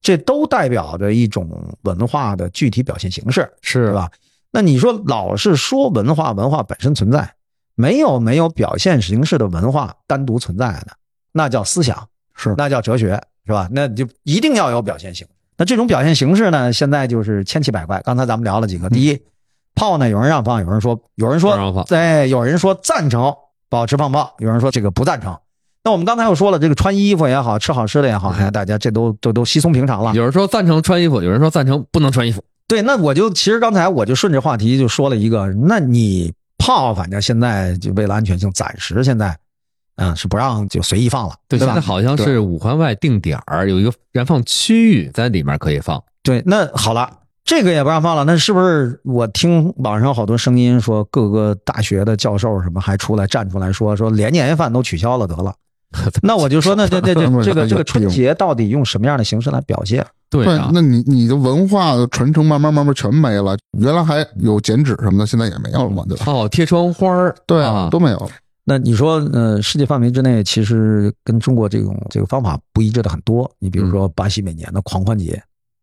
[0.07, 1.51] 这都代表着一种
[1.83, 3.93] 文化的具体表现形式，是是？
[3.93, 4.09] 吧？
[4.53, 7.29] 那你说老是说文化，文化本身存在，
[7.75, 10.93] 没有没有表现形式的文化单独存在的，
[11.33, 13.69] 那叫思想，是那叫哲学，是吧？
[13.73, 15.27] 那就一定要有表现形。
[15.57, 18.01] 那这种表现形式呢，现在就是千奇百怪。
[18.03, 19.21] 刚才咱们聊了几个，第一，
[19.75, 23.35] 炮呢，有人让放，有人说，有人说不让放对，有人说赞成
[23.69, 25.37] 保持放炮，有人说这个不赞成。
[25.87, 30.12] 那我们刚才又说了，这个穿衣服也好，吃好吃的也好，哎，大家这都都都稀松平常了。
[30.16, 32.43] 有人说赞成穿衣服，有人说赞成不能穿衣服。
[32.66, 39.39] 对，那我就其实刚才我就顺着话题就说了一个，那你炮反正现在就为了安全性，暂时现在，
[39.95, 41.87] 嗯，是不让就随意放了，对，对吧现在？
[41.87, 46.03] 好像是五环外定点儿有一个燃放区域，在里面可以放。
[46.24, 47.09] 对，那好了，
[47.45, 55.55] 这个也不让放了，那是不是我听网上好多声音说，各个大学的教授什么还出来站出来说，说连年夜饭都取消了得了。
[56.22, 60.05] 那我就说，那这这这 这个这个春节到底用什么样的形式来表现？
[60.28, 66.24] 对对啊，，那你你的文化的传承慢慢慢慢全没了，原来还有剪纸什么的，现在也没有了嘛，对吧？
[66.26, 68.28] 哦，贴窗花儿，对啊，都没有了。
[68.64, 73.49] 那你说，呃，世界范围之内，其实跟中国这种这个方法不一致的很多。
[73.61, 75.41] 你比如说巴西每年的狂欢节，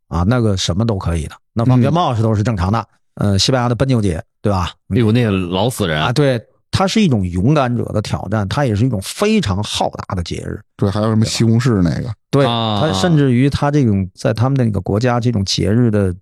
[0.10, 2.86] 啊，那个什么都可以的，那放鞭炮是都是正常的。
[3.16, 4.72] 呃，西班牙的奔牛节，对吧？
[4.90, 6.38] 哎呦，那个老死人啊，对，
[6.74, 10.60] 它是一种勇敢者的挑战，它也是一种非常浩大的节日。
[10.76, 16.14] 对，还有什么西红柿那个，对，啊它甚至于它这种在他们那个国家这种节日的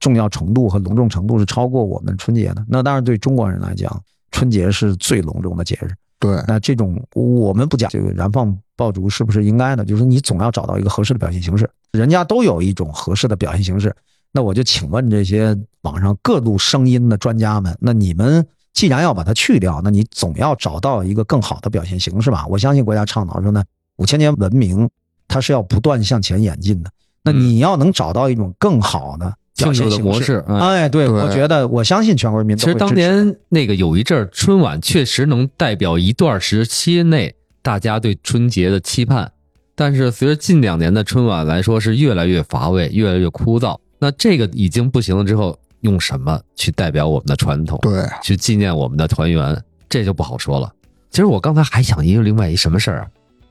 [0.00, 2.64] 重要程度和隆重程度是超过我们春节的。
[2.68, 4.02] 那当然，对中国人来讲，
[4.32, 5.88] 春节是最隆重的节日。
[6.18, 13.94] 对，那这种我们不讲这个燃放爆竹是不是应该的，就是你总要找到一个合适的表现形式，人家都有一种合适的表现形式。
[14.32, 18.46] 那我就请问这些网上各路声音的专家们，那你们
[18.80, 22.46] 既然要把它去掉，那你总要找到一个更好的表现形式吧？
[22.46, 23.62] 我相信国家倡导说呢，
[23.98, 24.88] 五千年文明
[25.28, 26.90] 它是要不断向前演进的。
[27.22, 30.44] 那你要能找到一种更好的表庆祝的现形式模式。
[30.48, 39.30] 嗯哎，对，对我觉得我相信全国人民都其实当年那个有一阵儿春晚确实能代表一段时期内大家对春节的期盼，
[39.74, 43.76] 但是随着近两年的春晚来说是越来越乏味，越来越枯燥。
[43.98, 49.56] 那这个已经不行了之后，用什么去代表我们的传统，对，去纪念我们的团圆，
[49.88, 50.72] 这就不好说了。
[51.10, 53.06] 其实我刚才还想一个另外一什么事儿啊？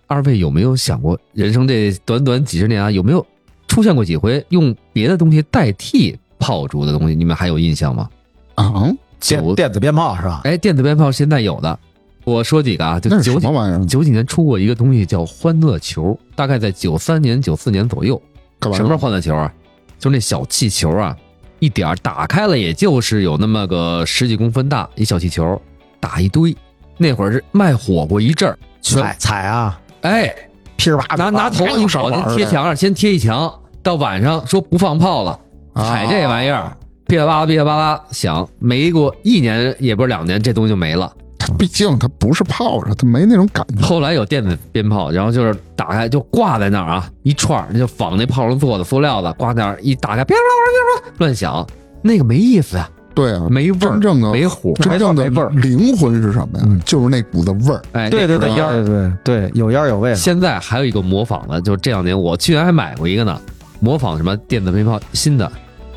[0.07, 3.25] 二位有没有想过，人生这短短几十年啊，有没有
[3.67, 7.15] 出现过几回用别的东西代替炮竹的东西？
[7.15, 8.09] 你们还有印象吗？
[8.55, 10.41] 嗯，九电电子鞭炮是吧？
[10.45, 11.79] 哎，电子鞭炮现在有的，
[12.23, 13.85] 我说几个啊，就是九几什么玩意儿？
[13.85, 18.21] 九几年出过一个东西叫欢乐球，大概在九三年、九四年左右。
[18.61, 19.53] 什么是欢乐球啊？
[19.99, 21.15] 就是那小气球啊，
[21.59, 25.61] 一点儿打开了，也就是有那么个十几公分大一小气球，
[25.99, 26.55] 打一堆。
[26.97, 30.35] 那会儿是卖火过一阵儿，全踩踩啊，哎
[30.75, 35.39] 噼里啪啦拿拿头一手先贴墙上，先贴一墙，到晚上说不放炮了，
[35.73, 36.75] 啊踩这玩意儿，
[37.07, 41.11] 噼里啪啦噼里啪啦响，没过一年也不是两年，这东西就没了。
[41.59, 43.85] 毕竟它不是炮仗，它没那种感觉。
[43.85, 51.67] 后来有电子鞭炮，然后就是打开就挂在那儿啊，一串儿就仿那炮仗做的塑料的，挂那儿一打开，啪啪啪啪啪乱响，
[52.01, 54.71] 那个没意思呀，对啊，没味儿，真正的没火。
[54.75, 56.65] 真正的味儿灵魂是什么呀？
[56.65, 57.81] 嗯就是那股子味儿。
[57.91, 58.71] 哎，对对对烟儿。
[58.71, 60.15] 对对对，有烟儿有味儿。
[60.15, 63.37] 现在还有一个模仿的，就是这两年我去年还买过一个呢，
[63.81, 65.51] 模仿什么电子鞭炮新的，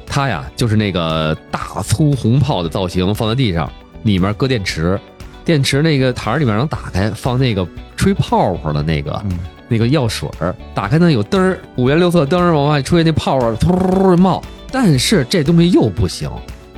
[0.05, 3.71] 它呀就是那个大粗红炮的造型，放在地上，
[4.03, 4.99] 里面搁电池，
[5.45, 7.67] 电池那个台儿里面能打开，放那个
[7.97, 9.21] 吹泡泡的那个。
[9.25, 9.39] 嗯，
[9.69, 14.43] 那个药水儿，打开呢有灯儿，五颜六色灯儿往外吹，那泡泡突突冒。
[14.71, 16.31] 但是这东西又不行，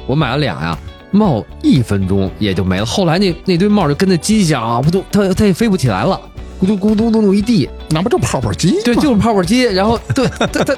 [0.06, 0.78] 我买了俩呀，
[1.10, 2.86] 冒一分钟也就没了。
[2.86, 6.20] 后来那那堆帽就跟那机响啊，不都，它它也飞不起来了，
[6.64, 7.68] 咕嘟咕嘟咕嘟一地。
[7.90, 8.80] 那不就泡泡机？
[8.82, 9.62] 对，就是泡泡机。
[9.62, 10.74] 然后对，它它它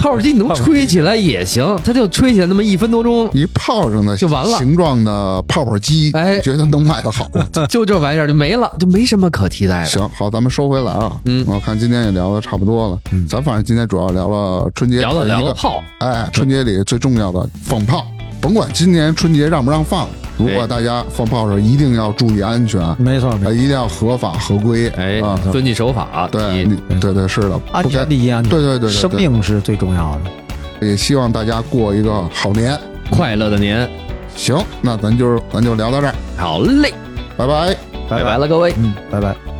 [0.00, 7.26] 泡泡机你能吹起来也行，它就吹起来那么一分多钟，一泡上的就完了形状的泡泡机，哎觉得能卖的好。
[7.70, 9.86] 就这玩意儿就没了，就没什么可替代的。
[9.86, 11.12] 行，好，咱们收回来啊。
[11.24, 12.98] 嗯我看今天也聊的差不多了。
[13.12, 18.06] 嗯咱反正今天主要聊了春节聊了聊了炮，哎，春节里最重要的放炮，
[18.40, 26.64] 甭管今年春节让不让放，如果大家放炮的时候一定要注意安全，没错，没错，呃一定要合法合规，哎啊，，遵纪守法，对，
[27.00, 30.86] 对对是的，安全第一，安全对对对对对生命是最重要的。
[30.86, 32.78] 也希望大家过一个好年。
[33.10, 33.88] 快乐的年，
[34.36, 36.92] 行，那咱就咱就聊到这儿，好嘞，
[37.36, 37.76] 拜拜。
[38.08, 38.72] 拜拜了各位。
[38.78, 39.57] 嗯，拜拜。